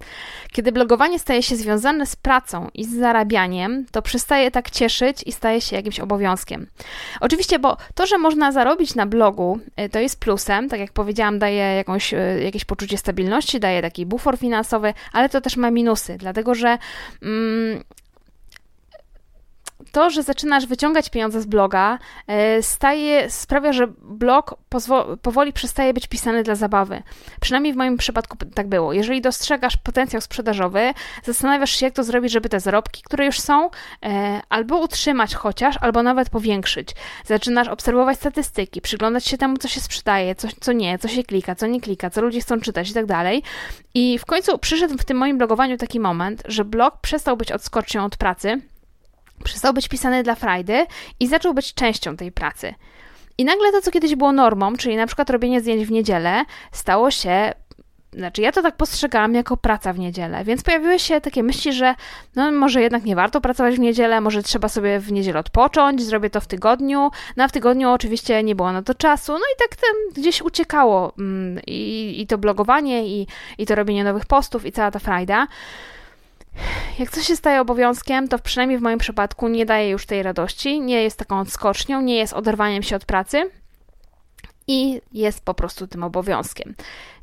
Kiedy 0.52 0.72
blogowanie 0.72 1.20
staje 1.20 1.44
się 1.44 1.56
związane 1.56 2.06
z 2.06 2.16
pracą 2.16 2.70
i 2.74 2.86
z 2.86 3.00
zarabianiem, 3.00 3.86
to 3.92 4.02
przestaje 4.02 4.52
tak 4.52 4.70
cieszyć 4.70 5.24
i 5.26 5.32
staje 5.32 5.62
się 5.62 5.76
jakimś 5.76 6.00
obowiązkiem. 6.00 6.68
Oczywiście, 7.22 7.60
bo 7.60 7.78
to, 7.96 8.06
że 8.06 8.18
można 8.18 8.52
zarobić 8.52 8.96
na 8.96 9.06
blogu, 9.06 9.60
y, 9.80 9.90
to 9.90 10.00
jest 10.00 10.20
plusem, 10.20 10.70
tak 10.70 10.80
jak 10.80 10.94
powiedziałam, 10.94 11.40
daje 11.40 11.76
jakąś, 11.76 12.14
y, 12.14 12.42
jakieś 12.44 12.66
poczucie 12.66 12.98
stabilności, 12.98 13.60
daje 13.60 13.82
taki 13.82 14.06
bufor 14.06 14.38
finansowy, 14.38 14.94
ale 15.14 15.30
to 15.30 15.42
też 15.42 15.58
ma 15.58 15.72
minusy, 15.72 16.18
dlatego 16.18 16.56
że 16.56 16.78
mm, 17.22 17.84
to, 19.91 20.10
że 20.10 20.24
zaczynasz 20.24 20.65
wyciągać 20.65 21.10
pieniądze 21.10 21.41
z 21.41 21.46
bloga, 21.46 22.00
e, 22.28 22.63
staje, 22.63 23.30
sprawia, 23.30 23.74
że 23.74 23.88
blog 24.02 24.56
powoli 25.22 25.54
przestaje 25.54 25.94
być 25.94 26.08
pisany 26.08 26.44
dla 26.44 26.56
zabawy. 26.56 27.04
Przynajmniej 27.41 27.74
w 27.74 27.76
moim 27.76 27.98
przypadku 27.98 28.38
tak 28.56 28.67
było. 28.67 28.94
Jeżeli 28.94 29.22
dostrzegasz 29.22 29.78
potencjał 29.78 30.22
sprzedażowy, 30.22 30.94
zastanawiasz 31.24 31.72
się, 31.72 31.86
jak 31.86 31.96
to 31.96 32.04
zrobić, 32.04 32.32
żeby 32.32 32.50
te 32.50 32.60
zarobki, 32.60 33.02
które 33.04 33.26
już 33.26 33.39
są, 33.39 33.70
e, 34.06 34.41
albo 34.50 34.80
utrzymać 34.80 35.36
chociaż, 35.36 35.76
albo 35.82 36.04
nawet 36.04 36.30
powiększyć. 36.30 36.89
Zaczynasz 37.26 37.67
obserwować 37.67 38.17
statystyki, 38.17 38.82
przyglądać 38.82 39.26
się 39.26 39.38
temu, 39.38 39.58
co 39.58 39.67
się 39.67 39.82
sprzedaje, 39.82 40.36
co, 40.36 40.48
co 40.60 40.72
nie, 40.72 41.00
co 41.00 41.08
się 41.08 41.24
klika, 41.24 41.56
co 41.56 41.67
nie 41.67 41.82
klika, 41.82 42.10
co 42.10 42.22
ludzie 42.22 42.41
chcą 42.41 42.62
czytać 42.62 42.89
i 42.89 42.94
tak 42.94 43.06
dalej. 43.06 43.44
I 43.94 44.20
w 44.20 44.26
końcu 44.26 44.58
przyszedł 44.58 44.98
w 44.98 45.06
tym 45.06 45.17
moim 45.17 45.38
blogowaniu 45.38 45.78
taki 45.78 46.00
moment, 46.00 46.44
że 46.46 46.65
blog 46.65 46.98
przestał 47.02 47.38
być 47.38 47.52
odskocznią 47.52 48.06
od 48.06 48.17
pracy, 48.17 48.62
przestał 49.42 49.74
być 49.74 49.88
pisany 49.88 50.24
dla 50.24 50.36
frajdy 50.36 50.86
i 51.20 51.28
zaczął 51.28 51.54
być 51.54 51.74
częścią 51.74 52.18
tej 52.18 52.32
pracy. 52.32 52.74
I 53.38 53.46
nagle 53.46 53.72
to, 53.72 53.82
co 53.82 53.92
kiedyś 53.92 54.16
było 54.16 54.32
normą, 54.32 54.76
czyli 54.76 54.96
na 54.96 55.08
przykład 55.08 55.30
robienie 55.30 55.62
zdjęć 55.62 55.86
w 55.86 55.92
niedzielę, 55.92 56.46
stało 56.72 57.12
się 57.12 57.54
znaczy, 58.14 58.42
ja 58.42 58.52
to 58.52 58.62
tak 58.62 58.78
postrzegałam 58.78 59.34
jako 59.34 59.58
praca 59.58 59.94
w 59.94 60.00
niedzielę, 60.00 60.44
więc 60.44 60.64
pojawiły 60.64 61.00
się 61.00 61.22
takie 61.22 61.44
myśli, 61.44 61.74
że 61.74 61.96
no 62.36 62.52
może 62.52 62.82
jednak 62.82 63.04
nie 63.04 63.16
warto 63.16 63.42
pracować 63.42 63.76
w 63.76 63.80
niedzielę, 63.80 64.22
może 64.22 64.44
trzeba 64.44 64.70
sobie 64.70 65.00
w 65.00 65.12
niedzielę 65.12 65.40
odpocząć, 65.40 66.04
zrobię 66.04 66.30
to 66.30 66.42
w 66.42 66.48
tygodniu. 66.48 67.12
No 67.38 67.48
w 67.48 67.52
tygodniu 67.52 67.90
oczywiście 67.90 68.44
nie 68.44 68.56
było 68.56 68.72
na 68.72 68.82
to 68.82 68.96
czasu, 68.96 69.32
no 69.32 69.40
i 69.40 69.58
tak 69.60 69.76
tam 69.76 70.24
gdzieś 70.24 70.42
uciekało 70.42 71.14
mm, 71.20 71.60
i, 71.68 72.16
i 72.22 72.28
to 72.28 72.38
blogowanie, 72.38 73.08
i, 73.08 73.28
i 73.58 73.66
to 73.66 73.76
robienie 73.76 74.04
nowych 74.04 74.26
postów, 74.26 74.66
i 74.66 74.72
cała 74.72 74.92
ta 74.92 75.00
frajda. 75.00 75.48
Jak 77.00 77.12
coś 77.12 77.26
się 77.28 77.36
staje 77.36 77.62
obowiązkiem, 77.62 78.28
to 78.28 78.40
przynajmniej 78.40 78.80
w 78.80 78.82
moim 78.82 79.00
przypadku 79.00 79.48
nie 79.48 79.66
daje 79.66 79.90
już 79.90 80.06
tej 80.06 80.24
radości, 80.24 80.82
nie 80.82 81.04
jest 81.04 81.20
taką 81.20 81.40
odskocznią, 81.40 82.02
nie 82.02 82.16
jest 82.16 82.34
oderwaniem 82.34 82.84
się 82.84 82.96
od 82.96 83.06
pracy 83.06 83.52
i 84.68 85.02
jest 85.14 85.46
po 85.46 85.54
prostu 85.54 85.88
tym 85.88 86.04
obowiązkiem. 86.04 86.76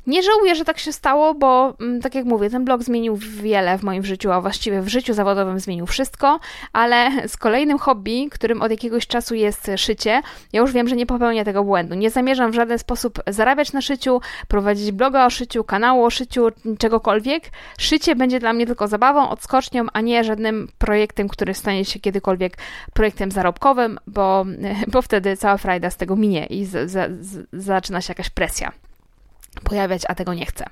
Nie 0.07 0.23
żałuję, 0.23 0.55
że 0.55 0.65
tak 0.65 0.79
się 0.79 0.91
stało, 0.91 1.33
bo 1.33 1.73
mm, 1.81 2.01
tak 2.01 2.15
jak 2.15 2.25
mówię, 2.25 2.49
ten 2.49 2.65
blog 2.65 2.83
zmienił 2.83 3.15
wiele 3.15 3.77
w 3.77 3.83
moim 3.83 4.03
życiu, 4.03 4.31
a 4.31 4.41
właściwie 4.41 4.81
w 4.81 4.87
życiu 4.87 5.13
zawodowym 5.13 5.59
zmienił 5.59 5.85
wszystko, 5.85 6.39
ale 6.73 7.27
z 7.27 7.37
kolejnym 7.37 7.77
hobby, 7.77 8.29
którym 8.31 8.61
od 8.61 8.71
jakiegoś 8.71 9.07
czasu 9.07 9.35
jest 9.35 9.71
szycie, 9.77 10.21
ja 10.53 10.61
już 10.61 10.71
wiem, 10.71 10.87
że 10.87 10.95
nie 10.95 11.05
popełnię 11.05 11.45
tego 11.45 11.63
błędu. 11.63 11.95
Nie 11.95 12.09
zamierzam 12.09 12.51
w 12.51 12.55
żaden 12.55 12.79
sposób 12.79 13.19
zarabiać 13.27 13.73
na 13.73 13.81
szyciu, 13.81 14.21
prowadzić 14.47 14.91
bloga 14.91 15.25
o 15.25 15.29
szyciu, 15.29 15.63
kanału 15.63 16.05
o 16.05 16.09
szyciu, 16.09 16.47
czegokolwiek. 16.77 17.43
Szycie 17.77 18.15
będzie 18.15 18.39
dla 18.39 18.53
mnie 18.53 18.65
tylko 18.65 18.87
zabawą, 18.87 19.29
odskocznią, 19.29 19.85
a 19.93 20.01
nie 20.01 20.23
żadnym 20.23 20.67
projektem, 20.77 21.29
który 21.29 21.53
stanie 21.53 21.85
się 21.85 21.99
kiedykolwiek 21.99 22.57
projektem 22.93 23.31
zarobkowym, 23.31 23.99
bo, 24.07 24.45
bo 24.93 25.01
wtedy 25.01 25.37
cała 25.37 25.57
frajda 25.57 25.89
z 25.89 25.97
tego 25.97 26.15
minie 26.15 26.45
i 26.45 26.65
z, 26.65 26.91
z, 26.91 27.25
z, 27.25 27.47
zaczyna 27.53 28.01
się 28.01 28.11
jakaś 28.11 28.29
presja 28.29 28.71
pojawiać, 29.63 30.01
a 30.07 30.15
tego 30.15 30.33
nie 30.33 30.45
chcę. 30.45 30.65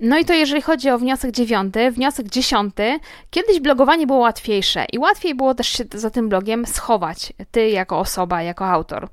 No 0.00 0.18
i 0.18 0.24
to 0.24 0.32
jeżeli 0.32 0.62
chodzi 0.62 0.90
o 0.90 0.98
wniosek 0.98 1.30
dziewiąty. 1.30 1.90
Wniosek 1.90 2.28
dziesiąty. 2.28 2.98
Kiedyś 3.30 3.60
blogowanie 3.60 4.06
było 4.06 4.18
łatwiejsze 4.18 4.84
i 4.92 4.98
łatwiej 4.98 5.34
było 5.34 5.54
też 5.54 5.68
się 5.68 5.84
za 5.94 6.10
tym 6.10 6.28
blogiem 6.28 6.66
schować, 6.66 7.32
ty 7.50 7.68
jako 7.68 7.98
osoba, 7.98 8.42
jako 8.42 8.66
autor. 8.66 9.08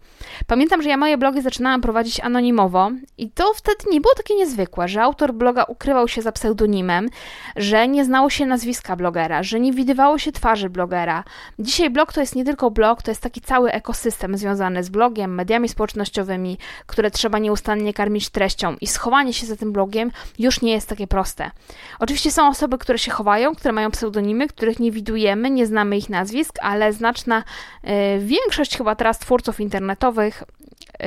Pamiętam, 0.48 0.82
że 0.82 0.90
ja 0.90 0.98
moje 0.98 1.18
blogi 1.18 1.42
zaczynałam 1.42 1.82
prowadzić 1.82 2.20
anonimowo 2.20 2.92
i 3.18 3.32
to 3.32 3.54
wtedy 3.54 3.78
nie 3.92 4.02
było 4.02 4.14
takie 4.16 4.36
niezwykłe, 4.36 4.88
że 4.88 5.02
autor 5.02 5.34
bloga 5.34 5.64
ukrywał 5.64 6.08
się 6.08 6.22
za 6.22 6.32
pseudonimem, 6.32 7.10
że 7.56 7.88
nie 7.88 8.06
znało 8.06 8.30
się 8.30 8.46
nazwiska 8.46 8.96
blogera, 8.96 9.44
że 9.44 9.60
nie 9.60 9.74
widywało 9.74 10.18
się 10.18 10.32
twarzy 10.32 10.70
blogera. 10.70 11.24
Dzisiaj 11.60 11.90
blog 11.90 12.14
to 12.14 12.22
jest 12.22 12.36
nie 12.36 12.46
tylko 12.46 12.72
blog, 12.72 13.02
to 13.02 13.12
jest 13.12 13.22
taki 13.22 13.42
cały 13.42 13.72
ekosystem 13.72 14.38
związany 14.38 14.84
z 14.84 14.90
blogiem, 14.90 15.36
mediami 15.36 15.70
społecznościowymi, 15.70 16.58
które 16.86 17.12
trzeba 17.12 17.40
nieustannie 17.40 17.94
karmić 17.94 18.30
treścią 18.30 18.76
i 18.82 18.88
schowanie 18.88 19.34
się 19.34 19.46
za 19.46 19.56
tym 19.56 19.72
blogiem 19.72 20.12
już 20.40 20.62
nie 20.62 20.73
jest 20.74 20.90
takie 20.90 21.08
proste. 21.08 21.52
Oczywiście 22.00 22.32
są 22.32 22.48
osoby, 22.48 22.78
które 22.78 23.00
się 23.00 23.12
chowają, 23.12 23.56
które 23.56 23.72
mają 23.72 23.92
pseudonimy, 23.92 24.48
których 24.48 24.80
nie 24.80 24.92
widujemy, 24.92 25.50
nie 25.50 25.66
znamy 25.66 25.98
ich 25.98 26.10
nazwisk, 26.10 26.56
ale 26.62 26.94
znaczna 26.94 27.44
y, 27.84 28.20
większość 28.20 28.78
chyba 28.78 28.96
teraz 28.96 29.20
twórców 29.20 29.60
internetowych 29.60 30.44
y, 30.44 31.06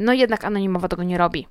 no 0.00 0.12
jednak 0.12 0.44
anonimowo 0.44 0.88
tego 0.88 1.02
nie 1.02 1.18
robi. 1.18 1.46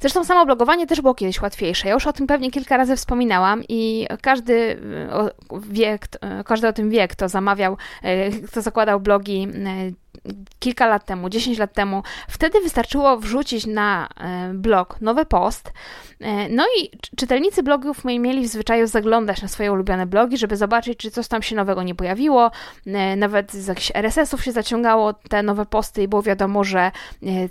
Zresztą 0.00 0.24
samo 0.24 0.46
blogowanie 0.46 0.86
też 0.86 1.00
było 1.00 1.14
kiedyś 1.14 1.40
łatwiejsze. 1.40 1.88
Ja 1.88 1.94
już 1.94 2.06
o 2.06 2.12
tym 2.12 2.26
pewnie 2.26 2.50
kilka 2.50 2.76
razy 2.76 2.96
wspominałam 2.96 3.62
i 3.68 4.06
każdy 4.22 4.80
wie, 5.68 5.98
każdy 6.44 6.68
o 6.68 6.72
tym 6.72 6.90
wie, 6.90 7.08
kto 7.08 7.28
zamawiał, 7.28 7.76
kto 8.48 8.62
zakładał 8.62 9.00
blogi 9.00 9.48
kilka 10.58 10.86
lat 10.86 11.04
temu, 11.04 11.28
10 11.28 11.58
lat 11.58 11.72
temu, 11.72 12.02
wtedy 12.28 12.60
wystarczyło 12.60 13.16
wrzucić 13.16 13.66
na 13.66 14.08
e, 14.20 14.54
blog 14.54 15.00
nowy 15.00 15.26
post. 15.26 15.72
E, 16.20 16.48
no 16.48 16.64
i 16.78 16.90
czytelnicy 17.16 17.62
blogów 17.62 18.04
mieli 18.04 18.42
w 18.42 18.46
zwyczaju 18.46 18.86
zaglądać 18.86 19.42
na 19.42 19.48
swoje 19.48 19.72
ulubione 19.72 20.06
blogi, 20.06 20.38
żeby 20.38 20.56
zobaczyć, 20.56 20.98
czy 20.98 21.10
coś 21.10 21.28
tam 21.28 21.42
się 21.42 21.56
nowego 21.56 21.82
nie 21.82 21.94
pojawiło. 21.94 22.50
E, 22.86 23.16
nawet 23.16 23.52
z 23.52 23.66
jakichś 23.66 23.90
RSS-ów 23.94 24.44
się 24.44 24.52
zaciągało 24.52 25.12
te 25.12 25.42
nowe 25.42 25.66
posty 25.66 26.02
i 26.02 26.08
było 26.08 26.22
wiadomo, 26.22 26.64
że 26.64 26.90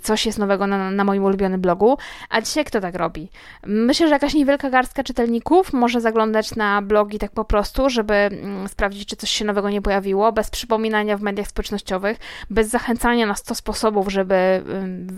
coś 0.02 0.26
jest 0.26 0.38
nowego 0.38 0.66
na, 0.66 0.90
na 0.90 1.04
moim 1.04 1.24
ulubionym 1.24 1.60
blogu. 1.60 1.98
A 2.30 2.40
dzisiaj 2.40 2.64
kto 2.64 2.80
tak 2.80 2.94
robi? 2.94 3.28
Myślę, 3.66 4.08
że 4.08 4.14
jakaś 4.14 4.34
niewielka 4.34 4.70
garstka 4.70 5.04
czytelników 5.04 5.72
może 5.72 6.00
zaglądać 6.00 6.56
na 6.56 6.82
blogi 6.82 7.18
tak 7.18 7.30
po 7.30 7.44
prostu, 7.44 7.90
żeby 7.90 8.14
mm, 8.14 8.68
sprawdzić, 8.68 9.08
czy 9.08 9.16
coś 9.16 9.30
się 9.30 9.44
nowego 9.44 9.70
nie 9.70 9.82
pojawiło, 9.82 10.32
bez 10.32 10.50
przypominania 10.50 11.16
w 11.16 11.22
mediach 11.22 11.48
społecznościowych, 11.48 12.18
bez 12.52 12.68
zachęcania 12.68 13.26
na 13.26 13.34
100 13.34 13.54
sposobów, 13.54 14.12
żeby 14.12 14.62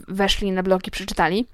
weszli 0.08 0.52
na 0.52 0.62
blogi, 0.62 0.90
przeczytali. 0.90 1.46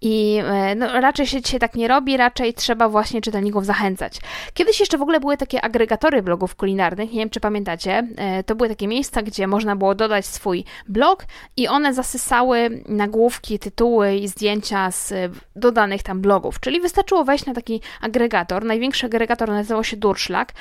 I 0.00 0.38
e, 0.44 0.74
no, 0.74 1.00
raczej 1.00 1.26
się 1.26 1.42
dzisiaj 1.42 1.60
tak 1.60 1.74
nie 1.74 1.88
robi, 1.88 2.16
raczej 2.16 2.54
trzeba 2.54 2.88
właśnie 2.88 3.20
czytelników 3.20 3.66
zachęcać. 3.66 4.20
Kiedyś 4.54 4.80
jeszcze 4.80 4.98
w 4.98 5.02
ogóle 5.02 5.20
były 5.20 5.36
takie 5.36 5.60
agregatory 5.60 6.22
blogów 6.22 6.54
kulinarnych, 6.54 7.12
nie 7.12 7.18
wiem 7.18 7.30
czy 7.30 7.40
pamiętacie. 7.40 8.06
E, 8.16 8.44
to 8.44 8.54
były 8.54 8.68
takie 8.68 8.88
miejsca, 8.88 9.22
gdzie 9.22 9.46
można 9.46 9.76
było 9.76 9.94
dodać 9.94 10.26
swój 10.26 10.64
blog 10.88 11.24
i 11.56 11.68
one 11.68 11.94
zasysały 11.94 12.82
nagłówki, 12.88 13.58
tytuły 13.58 14.14
i 14.14 14.28
zdjęcia 14.28 14.90
z 14.90 15.14
dodanych 15.56 16.02
tam 16.02 16.20
blogów. 16.20 16.60
Czyli 16.60 16.80
wystarczyło 16.80 17.24
wejść 17.24 17.46
na 17.46 17.54
taki 17.54 17.80
agregator. 18.00 18.64
Największy 18.64 19.06
agregator 19.06 19.48
nazywał 19.48 19.84
się 19.84 19.96
Durszlak 19.96 20.52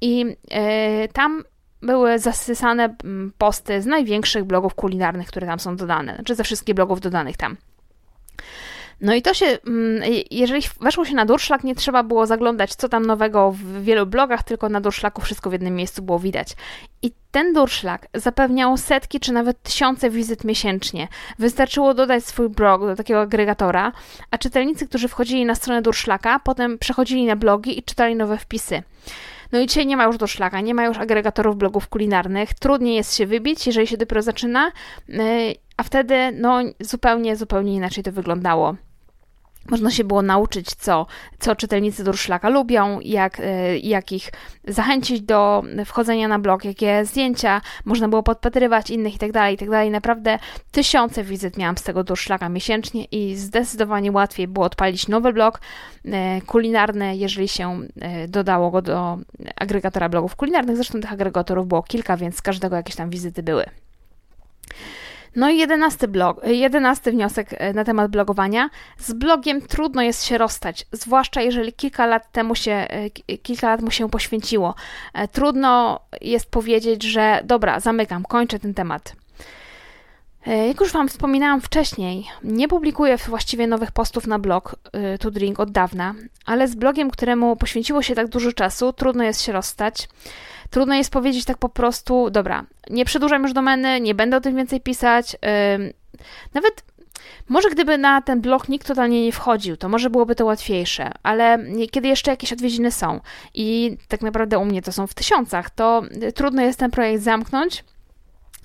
i 0.00 0.36
e, 0.50 1.08
tam 1.08 1.44
były 1.82 2.18
zasysane 2.18 2.96
mm, 3.04 3.32
posty 3.38 3.82
z 3.82 3.86
największych 3.86 4.44
blogów 4.44 4.74
kulinarnych, 4.74 5.28
które 5.28 5.46
tam 5.46 5.60
są 5.60 5.76
dodane, 5.76 6.14
znaczy 6.14 6.34
ze 6.34 6.44
wszystkich 6.44 6.74
blogów 6.74 7.00
dodanych 7.00 7.36
tam. 7.36 7.56
No 9.02 9.14
i 9.14 9.22
to 9.22 9.34
się, 9.34 9.46
mm, 9.46 10.02
jeżeli 10.30 10.62
weszło 10.80 11.04
się 11.04 11.14
na 11.14 11.26
Durszlak, 11.26 11.64
nie 11.64 11.74
trzeba 11.74 12.02
było 12.02 12.26
zaglądać, 12.26 12.74
co 12.74 12.88
tam 12.88 13.06
nowego 13.06 13.50
w 13.50 13.82
wielu 13.82 14.06
blogach, 14.06 14.42
tylko 14.42 14.68
na 14.68 14.80
Durszlaku 14.80 15.22
wszystko 15.22 15.50
w 15.50 15.52
jednym 15.52 15.74
miejscu 15.74 16.02
było 16.02 16.18
widać. 16.18 16.56
I 17.02 17.12
ten 17.30 17.52
Durszlak 17.52 18.06
zapewniał 18.14 18.76
setki 18.76 19.20
czy 19.20 19.32
nawet 19.32 19.62
tysiące 19.62 20.10
wizyt 20.10 20.44
miesięcznie. 20.44 21.08
Wystarczyło 21.38 21.94
dodać 21.94 22.24
swój 22.24 22.48
blog 22.48 22.80
do 22.80 22.96
takiego 22.96 23.20
agregatora, 23.20 23.92
a 24.30 24.38
czytelnicy, 24.38 24.88
którzy 24.88 25.08
wchodzili 25.08 25.44
na 25.44 25.54
stronę 25.54 25.82
Durszlaka, 25.82 26.38
potem 26.38 26.78
przechodzili 26.78 27.26
na 27.26 27.36
blogi 27.36 27.78
i 27.78 27.82
czytali 27.82 28.16
nowe 28.16 28.38
wpisy. 28.38 28.82
No 29.52 29.60
i 29.60 29.66
dzisiaj 29.66 29.86
nie 29.86 29.96
ma 29.96 30.04
już 30.04 30.16
do 30.16 30.26
szlaka, 30.26 30.60
nie 30.60 30.74
ma 30.74 30.84
już 30.84 30.98
agregatorów 30.98 31.56
blogów 31.56 31.88
kulinarnych. 31.88 32.54
Trudniej 32.54 32.94
jest 32.94 33.16
się 33.16 33.26
wybić, 33.26 33.66
jeżeli 33.66 33.86
się 33.86 33.96
dopiero 33.96 34.22
zaczyna, 34.22 34.72
y, 35.08 35.12
a 35.76 35.82
wtedy 35.82 36.14
no 36.32 36.60
zupełnie, 36.80 37.36
zupełnie 37.36 37.74
inaczej 37.74 38.04
to 38.04 38.12
wyglądało. 38.12 38.76
Można 39.70 39.90
się 39.90 40.04
było 40.04 40.22
nauczyć, 40.22 40.74
co, 40.74 41.06
co 41.38 41.56
czytelnicy 41.56 42.04
Durszlaka 42.04 42.48
lubią, 42.48 43.00
jak, 43.00 43.40
e, 43.40 43.78
jak 43.78 44.12
ich 44.12 44.30
zachęcić 44.68 45.20
do 45.20 45.62
wchodzenia 45.86 46.28
na 46.28 46.38
blog, 46.38 46.64
jakie 46.64 47.04
zdjęcia 47.04 47.60
można 47.84 48.08
było 48.08 48.22
podpatrywać 48.22 48.90
innych 48.90 49.12
itd., 49.12 49.32
tak 49.32 49.50
itd. 49.50 49.70
Tak 49.82 49.90
Naprawdę 49.90 50.38
tysiące 50.72 51.24
wizyt 51.24 51.56
miałam 51.56 51.78
z 51.78 51.82
tego 51.82 52.04
Durszlaka 52.04 52.48
miesięcznie 52.48 53.04
i 53.04 53.36
zdecydowanie 53.36 54.12
łatwiej 54.12 54.48
było 54.48 54.66
odpalić 54.66 55.08
nowy 55.08 55.32
blog 55.32 55.60
e, 56.04 56.40
kulinarny, 56.40 57.16
jeżeli 57.16 57.48
się 57.48 57.80
e, 58.00 58.28
dodało 58.28 58.70
go 58.70 58.82
do 58.82 59.18
agregatora 59.56 60.08
blogów 60.08 60.36
kulinarnych. 60.36 60.76
Zresztą 60.76 61.00
tych 61.00 61.12
agregatorów 61.12 61.68
było 61.68 61.82
kilka, 61.82 62.16
więc 62.16 62.36
z 62.36 62.42
każdego 62.42 62.76
jakieś 62.76 62.96
tam 62.96 63.10
wizyty 63.10 63.42
były. 63.42 63.64
No 65.36 65.50
i 65.50 65.58
jedenasty, 65.58 66.08
blog, 66.08 66.46
jedenasty 66.46 67.10
wniosek 67.10 67.48
e, 67.52 67.72
na 67.72 67.84
temat 67.84 68.10
blogowania. 68.10 68.70
Z 68.98 69.12
blogiem 69.12 69.62
trudno 69.62 70.02
jest 70.02 70.24
się 70.24 70.38
rozstać, 70.38 70.86
zwłaszcza 70.92 71.42
jeżeli 71.42 71.72
kilka 71.72 72.06
lat 72.06 72.32
temu 72.32 72.54
się, 72.54 72.72
e, 72.72 73.10
kilka 73.38 73.68
lat 73.68 73.82
mu 73.82 73.90
się 73.90 74.10
poświęciło. 74.10 74.74
E, 75.14 75.28
trudno 75.28 76.00
jest 76.20 76.50
powiedzieć, 76.50 77.02
że 77.02 77.40
dobra, 77.44 77.80
zamykam, 77.80 78.22
kończę 78.24 78.58
ten 78.58 78.74
temat. 78.74 79.12
Jak 80.68 80.80
już 80.80 80.92
Wam 80.92 81.08
wspominałam 81.08 81.60
wcześniej, 81.60 82.26
nie 82.44 82.68
publikuję 82.68 83.16
właściwie 83.16 83.66
nowych 83.66 83.92
postów 83.92 84.26
na 84.26 84.38
blog 84.38 84.76
To 85.20 85.30
Drink 85.30 85.60
od 85.60 85.70
dawna, 85.70 86.14
ale 86.46 86.68
z 86.68 86.74
blogiem, 86.74 87.10
któremu 87.10 87.56
poświęciło 87.56 88.02
się 88.02 88.14
tak 88.14 88.28
dużo 88.28 88.52
czasu, 88.52 88.92
trudno 88.92 89.24
jest 89.24 89.42
się 89.42 89.52
rozstać. 89.52 90.08
Trudno 90.72 90.94
jest 90.94 91.10
powiedzieć 91.10 91.44
tak 91.44 91.58
po 91.58 91.68
prostu, 91.68 92.30
dobra, 92.30 92.66
nie 92.90 93.04
przedłużam 93.04 93.42
już 93.42 93.52
domeny, 93.52 94.00
nie 94.00 94.14
będę 94.14 94.36
o 94.36 94.40
tym 94.40 94.56
więcej 94.56 94.80
pisać. 94.80 95.36
Nawet 96.54 96.84
może 97.48 97.70
gdyby 97.70 97.98
na 97.98 98.22
ten 98.22 98.40
blog 98.40 98.68
nikt 98.68 98.86
totalnie 98.86 99.24
nie 99.24 99.32
wchodził, 99.32 99.76
to 99.76 99.88
może 99.88 100.10
byłoby 100.10 100.34
to 100.34 100.44
łatwiejsze, 100.44 101.12
ale 101.22 101.58
kiedy 101.90 102.08
jeszcze 102.08 102.30
jakieś 102.30 102.52
odwiedziny 102.52 102.90
są 102.90 103.20
i 103.54 103.96
tak 104.08 104.22
naprawdę 104.22 104.58
u 104.58 104.64
mnie 104.64 104.82
to 104.82 104.92
są 104.92 105.06
w 105.06 105.14
tysiącach, 105.14 105.70
to 105.70 106.02
trudno 106.34 106.62
jest 106.62 106.78
ten 106.78 106.90
projekt 106.90 107.22
zamknąć 107.22 107.84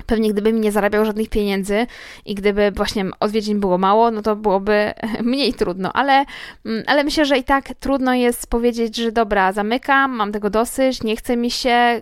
Pewnie 0.07 0.33
gdybym 0.33 0.61
nie 0.61 0.71
zarabiał 0.71 1.05
żadnych 1.05 1.29
pieniędzy 1.29 1.87
i 2.25 2.35
gdyby 2.35 2.71
właśnie 2.71 3.05
odwiedzin 3.19 3.59
było 3.59 3.77
mało, 3.77 4.11
no 4.11 4.21
to 4.21 4.35
byłoby 4.35 4.93
mniej 5.23 5.53
trudno, 5.53 5.93
ale, 5.93 6.25
mm, 6.65 6.83
ale 6.87 7.03
myślę, 7.03 7.25
że 7.25 7.37
i 7.37 7.43
tak 7.43 7.73
trudno 7.79 8.13
jest 8.13 8.47
powiedzieć, 8.47 8.95
że 8.95 9.11
dobra, 9.11 9.51
zamykam, 9.51 10.11
mam 10.11 10.31
tego 10.31 10.49
dosyć, 10.49 11.03
nie 11.03 11.15
chce 11.15 11.37
mi 11.37 11.51
się, 11.51 12.01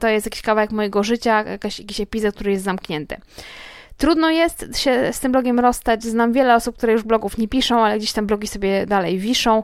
to 0.00 0.08
jest 0.08 0.26
jakiś 0.26 0.42
kawałek 0.42 0.70
mojego 0.70 1.02
życia, 1.02 1.42
jakaś, 1.42 1.78
jakiś 1.78 2.00
epizod, 2.00 2.34
który 2.34 2.50
jest 2.50 2.64
zamknięty. 2.64 3.16
Trudno 3.98 4.30
jest 4.30 4.76
się 4.76 5.12
z 5.12 5.20
tym 5.20 5.32
blogiem 5.32 5.60
rozstać. 5.60 6.04
Znam 6.04 6.32
wiele 6.32 6.54
osób, 6.54 6.76
które 6.76 6.92
już 6.92 7.02
blogów 7.02 7.38
nie 7.38 7.48
piszą, 7.48 7.84
ale 7.84 7.98
gdzieś 7.98 8.12
tam 8.12 8.26
blogi 8.26 8.46
sobie 8.46 8.86
dalej 8.86 9.18
wiszą. 9.18 9.62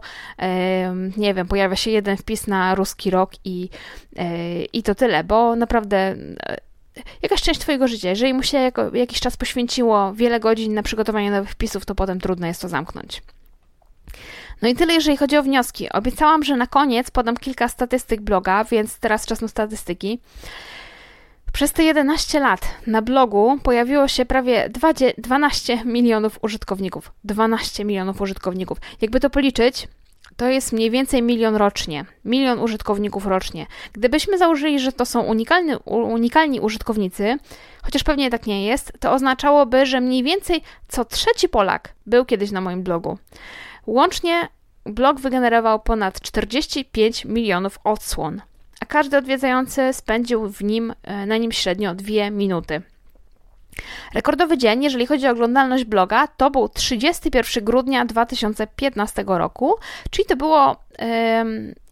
Nie 1.16 1.35
wiem, 1.35 1.47
pojawia 1.47 1.77
się 1.77 1.90
jeden 1.90 2.16
wpis 2.16 2.47
na 2.47 2.75
ruski 2.75 3.11
rok 3.11 3.31
i, 3.44 3.68
e, 4.16 4.64
i 4.64 4.83
to 4.83 4.94
tyle, 4.94 5.25
bo 5.25 5.57
naprawdę 5.57 6.16
jakaś 7.23 7.43
część 7.43 7.61
Twojego 7.61 7.89
życia. 7.89 8.09
Jeżeli 8.09 8.35
mu 8.35 8.43
się 8.43 8.59
jako, 8.59 8.97
jakiś 8.97 9.21
czas 9.21 9.37
poświęciło 9.37 10.13
wiele 10.13 10.41
godzin 10.41 10.75
na 10.75 10.83
przygotowanie 10.83 11.31
nowych 11.31 11.51
wpisów, 11.51 11.87
to 11.87 11.95
potem 11.95 12.21
trudno 12.21 12.47
jest 12.47 12.63
to 12.63 12.69
zamknąć. 12.69 13.23
No 14.63 14.69
i 14.69 14.75
tyle, 14.75 14.95
jeżeli 14.95 15.17
chodzi 15.17 15.37
o 15.37 15.43
wnioski. 15.43 15.93
Obiecałam, 15.93 16.45
że 16.45 16.57
na 16.57 16.67
koniec 16.67 17.11
podam 17.11 17.37
kilka 17.37 17.69
statystyk 17.69 18.21
bloga, 18.21 18.65
więc 18.65 18.99
teraz 18.99 19.27
czas 19.27 19.41
na 19.41 19.49
statystyki. 19.49 20.21
Przez 21.53 21.73
te 21.73 21.85
11 21.85 22.41
lat 22.41 22.61
na 22.87 23.03
blogu 23.03 23.59
pojawiło 23.63 24.09
się 24.09 24.25
prawie 24.25 24.71
12 25.19 25.85
milionów 25.85 26.39
użytkowników. 26.43 27.13
12 27.25 27.85
milionów 27.85 28.21
użytkowników. 28.21 28.79
Jakby 29.01 29.21
to 29.21 29.31
policzyć, 29.31 29.89
to 30.37 30.49
jest 30.49 30.73
mniej 30.73 30.90
więcej 30.90 31.23
milion 31.23 31.57
rocznie, 31.57 32.05
milion 32.25 32.59
użytkowników 32.59 33.27
rocznie. 33.27 33.66
Gdybyśmy 33.92 34.38
założyli, 34.38 34.81
że 34.81 34.92
to 34.92 35.07
są 35.07 35.20
unikalni, 35.20 35.73
unikalni 35.85 36.61
użytkownicy, 36.61 37.38
chociaż 37.83 38.03
pewnie 38.05 38.31
tak 38.31 38.47
nie 38.47 38.66
jest, 38.66 38.92
to 39.01 39.12
oznaczałoby, 39.12 39.87
że 39.87 40.01
mniej 40.01 40.23
więcej 40.23 40.62
co 40.88 41.05
trzeci 41.05 41.49
Polak 41.49 41.94
był 42.07 42.25
kiedyś 42.25 42.51
na 42.51 42.61
moim 42.61 42.83
blogu. 42.83 43.18
Łącznie 43.87 44.49
blog 44.85 45.20
wygenerował 45.20 45.81
ponad 45.81 46.20
45 46.20 47.25
milionów 47.25 47.79
odsłon, 47.85 48.42
a 48.81 48.87
każdy 48.87 49.16
odwiedzający 49.16 49.92
spędził 49.92 50.49
w 50.49 50.64
nim, 50.64 50.94
e, 51.03 51.27
na 51.27 51.37
nim 51.37 51.53
średnio 51.53 51.94
dwie 51.94 52.31
minuty. 52.31 52.83
Rekordowy 54.15 54.59
dzień, 54.59 54.85
jeżeli 54.85 55.07
chodzi 55.07 55.27
o 55.27 55.31
oglądalność 55.31 55.85
bloga, 55.85 56.27
to 56.27 56.51
był 56.51 56.69
31 56.69 57.65
grudnia 57.65 58.05
2015 58.05 59.25
roku, 59.27 59.75
czyli 60.11 60.27
to 60.27 60.37
było 60.37 60.77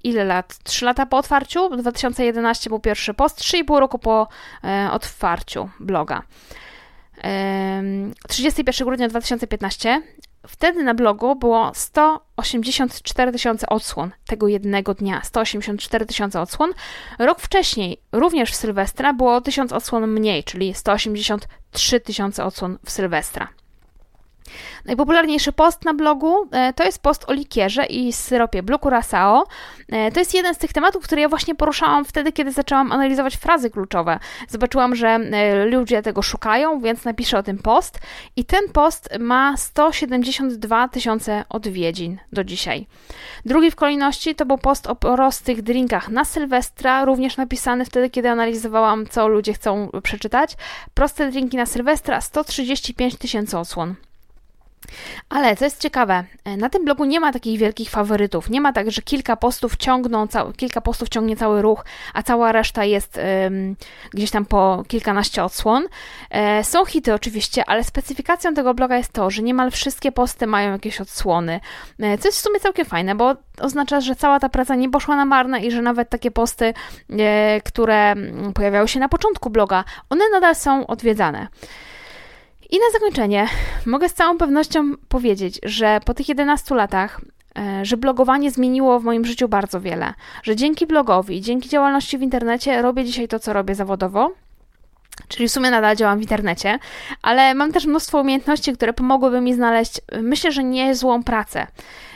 ile 0.05 0.25
lat? 0.25 0.59
3 0.65 0.85
lata 0.85 1.07
po 1.07 1.17
otwarciu, 1.17 1.77
2011 1.77 2.71
był 2.71 2.81
pierwszy 2.81 3.15
post, 3.15 3.41
3,5 3.41 3.79
roku 3.79 3.99
po 3.99 4.29
e, 4.65 4.89
otwarciu 4.93 5.69
bloga. 5.81 6.23
31 8.29 8.87
grudnia 8.87 9.09
2015 9.09 10.03
Wtedy 10.47 10.83
na 10.83 10.95
blogu 10.95 11.37
było 11.37 11.73
184 11.75 13.33
tysiące 13.33 13.67
odsłon 13.67 14.11
tego 14.27 14.49
jednego 14.49 14.95
dnia. 14.95 15.21
184 15.25 16.07
tysiące 16.07 16.41
odsłon. 16.41 16.73
Rok 17.19 17.41
wcześniej, 17.41 18.01
również 18.13 18.51
w 18.51 18.55
Sylwestra, 18.55 19.13
było 19.13 19.41
1000 19.41 19.73
odsłon 19.73 20.07
mniej, 20.07 20.45
czyli 20.45 20.75
183 20.75 22.01
tysiące 22.01 22.45
odsłon 22.45 22.79
w 22.85 22.91
Sylwestra. 22.91 23.49
Najpopularniejszy 24.85 25.53
post 25.53 25.85
na 25.85 25.95
blogu 25.95 26.49
e, 26.53 26.73
to 26.73 26.85
jest 26.85 27.03
post 27.03 27.25
o 27.29 27.33
likierze 27.33 27.85
i 27.85 28.13
syropie 28.13 28.63
Blue 28.63 28.79
Curacao. 28.79 29.45
E, 29.89 30.13
to 30.13 30.21
jest 30.21 30.35
jeden 30.35 30.55
z 30.55 30.59
tych 30.59 30.73
tematów, 30.73 31.05
który 31.05 31.21
ja 31.21 31.29
właśnie 31.29 31.55
poruszałam 31.55 32.05
wtedy, 32.05 32.33
kiedy 32.33 32.53
zaczęłam 32.53 32.93
analizować 32.93 33.37
frazy 33.37 33.71
kluczowe. 33.71 34.19
Zobaczyłam, 34.49 34.97
że 34.97 35.09
e, 35.09 35.65
ludzie 35.65 36.03
tego 36.03 36.23
szukają, 36.23 36.81
więc 36.81 37.05
napiszę 37.05 37.39
o 37.39 37.43
tym 37.43 37.59
post. 37.59 37.99
I 38.37 38.45
ten 38.45 38.69
post 38.73 39.09
ma 39.21 39.57
172 39.57 40.89
tysiące 40.89 41.45
odwiedzin 41.49 42.19
do 42.33 42.45
dzisiaj. 42.45 42.87
Drugi 43.45 43.71
w 43.71 43.77
kolejności 43.77 44.35
to 44.35 44.47
był 44.47 44.59
post 44.59 44.87
o 44.87 44.97
prostych 44.97 45.63
drinkach 45.63 46.09
na 46.09 46.25
Sylwestra, 46.25 47.05
również 47.05 47.37
napisany 47.37 47.85
wtedy, 47.85 48.11
kiedy 48.11 48.29
analizowałam, 48.31 49.07
co 49.07 49.29
ludzie 49.29 49.53
chcą 49.53 49.91
przeczytać. 50.03 50.57
Proste 50.95 51.31
drinki 51.31 51.57
na 51.57 51.67
Sylwestra 51.67 52.21
135 52.21 53.17
tysięcy 53.17 53.59
odsłon. 53.59 53.95
Ale 55.29 55.57
co 55.57 55.65
jest 55.65 55.81
ciekawe, 55.81 56.25
e, 56.45 56.57
na 56.57 56.69
tym 56.69 56.85
blogu 56.85 57.05
nie 57.05 57.21
ma 57.21 57.33
takich 57.33 57.59
wielkich 57.59 57.91
faworytów. 57.91 58.51
Nie 58.51 58.61
ma 58.61 58.73
tak, 58.73 58.91
że 58.91 59.03
kilka 59.03 59.37
postów 59.37 59.77
ciągną, 59.77 60.27
kilka 60.57 60.81
postów 60.81 61.09
ciągnie 61.09 61.37
cały 61.37 61.63
ruch, 61.63 61.85
a 62.15 62.23
cała 62.23 62.53
reszta 62.53 62.85
jest 62.85 63.19
ym, 63.47 63.77
gdzieś 64.11 64.31
tam 64.31 64.45
po 64.45 64.85
kilkanaście 64.89 65.45
odsłon. 65.45 65.85
E, 66.31 66.65
są 66.65 66.85
hity 66.85 67.15
oczywiście, 67.15 67.65
ale 67.67 67.85
specyfikacją 67.85 68.55
tego 68.55 68.75
bloga 68.75 68.97
jest 68.97 69.13
to, 69.13 69.31
że 69.31 69.43
niemal 69.43 69.71
wszystkie 69.71 70.13
posty 70.13 70.47
mają 70.47 70.73
jakieś 70.73 71.01
odsłony. 71.01 71.61
E, 72.01 72.19
co 72.19 72.29
jest 72.29 72.39
w 72.39 72.43
sumie 72.43 72.61
całkiem 72.61 72.87
fajne, 72.87 73.15
bo 73.15 73.37
oznacza, 73.61 74.01
że 74.01 74.17
cała 74.17 74.41
ta 74.41 74.49
praca 74.49 74.75
nie 74.75 74.91
poszła 74.91 75.17
na 75.17 75.25
marne 75.25 75.61
i 75.61 75.71
że 75.71 75.83
nawet 75.83 76.09
takie 76.11 76.31
posty, 76.31 76.75
e, 77.11 77.61
które 77.61 78.11
mm, 78.11 78.53
pojawiały 78.53 78.89
się 78.89 79.01
na 79.01 79.09
początku 79.09 79.51
bloga, 79.51 79.85
one 80.11 80.25
nadal 80.33 80.55
są 80.55 80.87
odwiedzane. 80.87 81.49
I 82.73 82.79
na 82.79 82.91
zakończenie 82.93 83.49
mogę 83.87 84.09
z 84.09 84.15
całą 84.15 84.39
pewnością 84.39 84.93
powiedzieć, 85.09 85.61
że 85.63 86.01
po 86.05 86.15
tych 86.15 86.29
11 86.29 86.75
latach 86.75 87.21
e, 87.59 87.85
że 87.85 87.97
blogowanie 87.97 88.51
zmieniło 88.51 89.01
w 89.01 89.05
moim 89.05 89.25
życiu 89.25 89.49
bardzo 89.49 89.81
wiele. 89.81 90.15
Że 90.43 90.57
dzięki 90.57 90.87
blogowi, 90.87 91.41
dzięki 91.41 91.69
działalności 91.69 92.19
w 92.19 92.23
internecie 92.23 92.83
robię 92.83 93.05
dzisiaj 93.05 93.29
to, 93.29 93.39
co 93.39 93.53
robię 93.53 93.75
zawodowo. 93.75 94.33
Czyli 95.29 95.49
w 95.49 95.53
sumie 95.53 95.71
nadal 95.71 95.97
działam 95.97 96.19
w 96.19 96.23
internecie, 96.23 96.79
ale 97.23 97.55
mam 97.55 97.73
też 97.73 97.87
mnóstwo 97.87 98.21
umiejętności, 98.21 98.73
które 98.73 98.93
pomogłyby 98.93 99.41
mi 99.41 99.55
znaleźć, 99.55 100.01
myślę, 100.23 100.53
że 100.53 100.65
niezłą 100.65 101.23
pracę. 101.23 101.67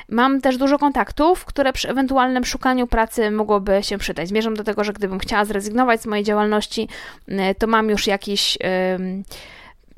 Mam 0.09 0.41
też 0.41 0.57
dużo 0.57 0.79
kontaktów, 0.79 1.45
które 1.45 1.73
przy 1.73 1.89
ewentualnym 1.89 2.45
szukaniu 2.45 2.87
pracy 2.87 3.31
mogłoby 3.31 3.83
się 3.83 3.99
przydać. 3.99 4.29
Zmierzam 4.29 4.55
do 4.55 4.65
tego, 4.65 4.85
że 4.85 4.93
gdybym 4.93 5.19
chciała 5.19 5.45
zrezygnować 5.45 6.03
z 6.03 6.07
mojej 6.07 6.25
działalności, 6.25 6.89
e, 7.29 7.55
to 7.55 7.67
mam 7.67 7.91
już 7.91 8.07
jakiś. 8.07 8.59
Yy, 8.61 9.25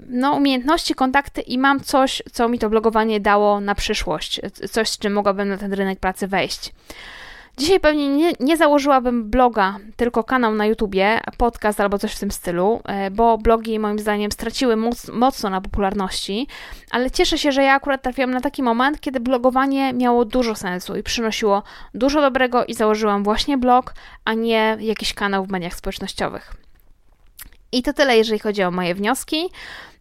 no, 0.07 0.33
umiejętności, 0.33 0.95
kontakty 0.95 1.41
i 1.41 1.59
mam 1.59 1.81
coś, 1.81 2.23
co 2.33 2.49
mi 2.49 2.59
to 2.59 2.71
blogowanie 2.71 3.21
dało 3.21 3.61
na 3.61 3.75
przyszłość, 3.75 4.41
coś, 4.71 4.89
z 4.89 4.99
czym 4.99 5.13
mogłabym 5.13 5.49
na 5.49 5.59
ten 5.59 5.73
rynek 5.73 6.01
pracy 6.01 6.29
wejść. 6.29 6.73
Dzisiaj 7.59 7.81
pewnie 7.81 8.09
nie, 8.09 8.33
nie, 8.41 8.57
założyłabym 8.57 9.31
bloga, 9.31 9.77
tylko 9.97 10.25
kanał 10.25 10.55
na 10.55 10.67
YouTubie, 10.67 11.21
podcast 11.37 11.81
albo 11.81 11.99
coś 11.99 12.15
w 12.15 12.21
tym 12.21 12.31
stylu, 12.31 12.81
e, 12.85 13.11
bo 13.11 13.39
blogi 13.39 13.79
moim 13.79 13.99
zdaniem 13.99 14.33
straciły 14.33 14.77
moc, 14.77 15.09
mocno 15.09 15.51
na 15.51 15.61
popularności, 15.61 16.47
ale 16.91 17.11
cieszę 17.11 17.39
się, 17.39 17.53
że 17.53 17.63
ja 17.63 17.75
akurat 17.75 18.03
trafiłam 18.03 18.31
na 18.31 18.41
taki 18.41 18.63
moment, 18.63 19.01
kiedy 19.01 19.21
blogowanie 19.21 19.93
miało 19.93 20.25
dużo 20.25 20.55
sensu 20.55 20.97
i 20.97 21.03
przynosiło 21.03 21.63
dużo 21.95 22.21
dobrego 22.21 22.65
i 22.65 22.75
założyłam 22.75 23.25
właśnie 23.25 23.59
blog, 23.59 23.95
a 24.25 24.35
nie 24.35 24.77
jakiś 24.81 25.15
kanał 25.15 25.45
w 25.45 25.51
mediach 25.51 25.75
społecznościowych. 25.75 26.68
I 27.73 27.83
to 27.83 27.93
tyle, 27.93 28.17
jeżeli 28.17 28.39
chodzi 28.39 28.63
o 28.63 28.71
moje 28.71 28.95
wnioski. 28.95 29.51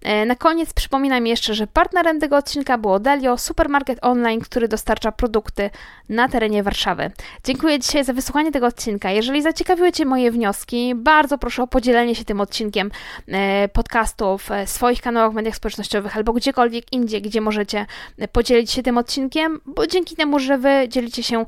E, 0.01 0.25
na 0.25 0.35
koniec 0.35 0.73
przypominam 0.73 1.27
jeszcze, 1.27 1.53
że 1.53 1.67
partnerem 1.67 2.19
tego 2.19 2.37
odcinka 2.37 2.77
było 2.77 2.99
Delio, 2.99 3.37
supermarket 3.37 3.99
online, 4.01 4.41
który 4.41 4.67
dostarcza 4.67 5.11
produkty 5.11 5.69
na 6.09 6.29
terenie 6.29 6.63
Warszawy. 6.63 7.11
Dziękuję 7.43 7.79
dzisiaj 7.79 8.03
za 8.03 8.13
wysłuchanie 8.13 8.51
tego 8.51 8.67
odcinka. 8.67 9.11
Jeżeli 9.11 9.41
zaciekawiły 9.41 9.91
Cię 9.91 10.05
moje 10.05 10.31
wnioski, 10.31 10.95
bardzo 10.95 11.37
proszę 11.37 11.63
o 11.63 11.67
podzielenie 11.67 12.15
się 12.15 12.25
tym 12.25 12.41
odcinkiem 12.41 12.91
e, 13.27 13.67
podcastów, 13.67 14.43
w 14.43 14.51
e, 14.51 14.67
swoich 14.67 15.01
kanałach 15.01 15.33
mediach 15.33 15.55
społecznościowych 15.55 16.17
albo 16.17 16.33
gdziekolwiek 16.33 16.93
indziej, 16.93 17.21
gdzie 17.21 17.41
możecie 17.41 17.85
podzielić 18.31 18.71
się 18.71 18.83
tym 18.83 18.97
odcinkiem, 18.97 19.59
bo 19.65 19.87
dzięki 19.87 20.15
temu, 20.15 20.39
że 20.39 20.57
Wy 20.57 20.85
dzielicie 20.89 21.23
się 21.23 21.45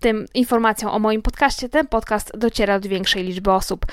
tym 0.00 0.26
informacją 0.34 0.92
o 0.92 0.98
moim 0.98 1.22
podcaście, 1.22 1.68
ten 1.68 1.86
podcast 1.86 2.32
dociera 2.38 2.80
do 2.80 2.88
większej 2.88 3.24
liczby 3.24 3.52
osób. 3.52 3.86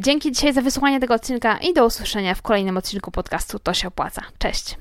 Dzięki 0.00 0.27
dzięki 0.28 0.36
dzisiaj 0.36 0.52
za 0.52 0.62
wysłuchanie 0.62 1.00
tego 1.00 1.14
odcinka 1.14 1.58
i 1.58 1.74
do 1.74 1.86
usłyszenia 1.86 2.34
w 2.34 2.42
kolejnym 2.42 2.76
odcinku 2.76 3.10
podcastu 3.10 3.58
To 3.58 3.74
się 3.74 3.88
opłaca. 3.88 4.22
Cześć! 4.38 4.76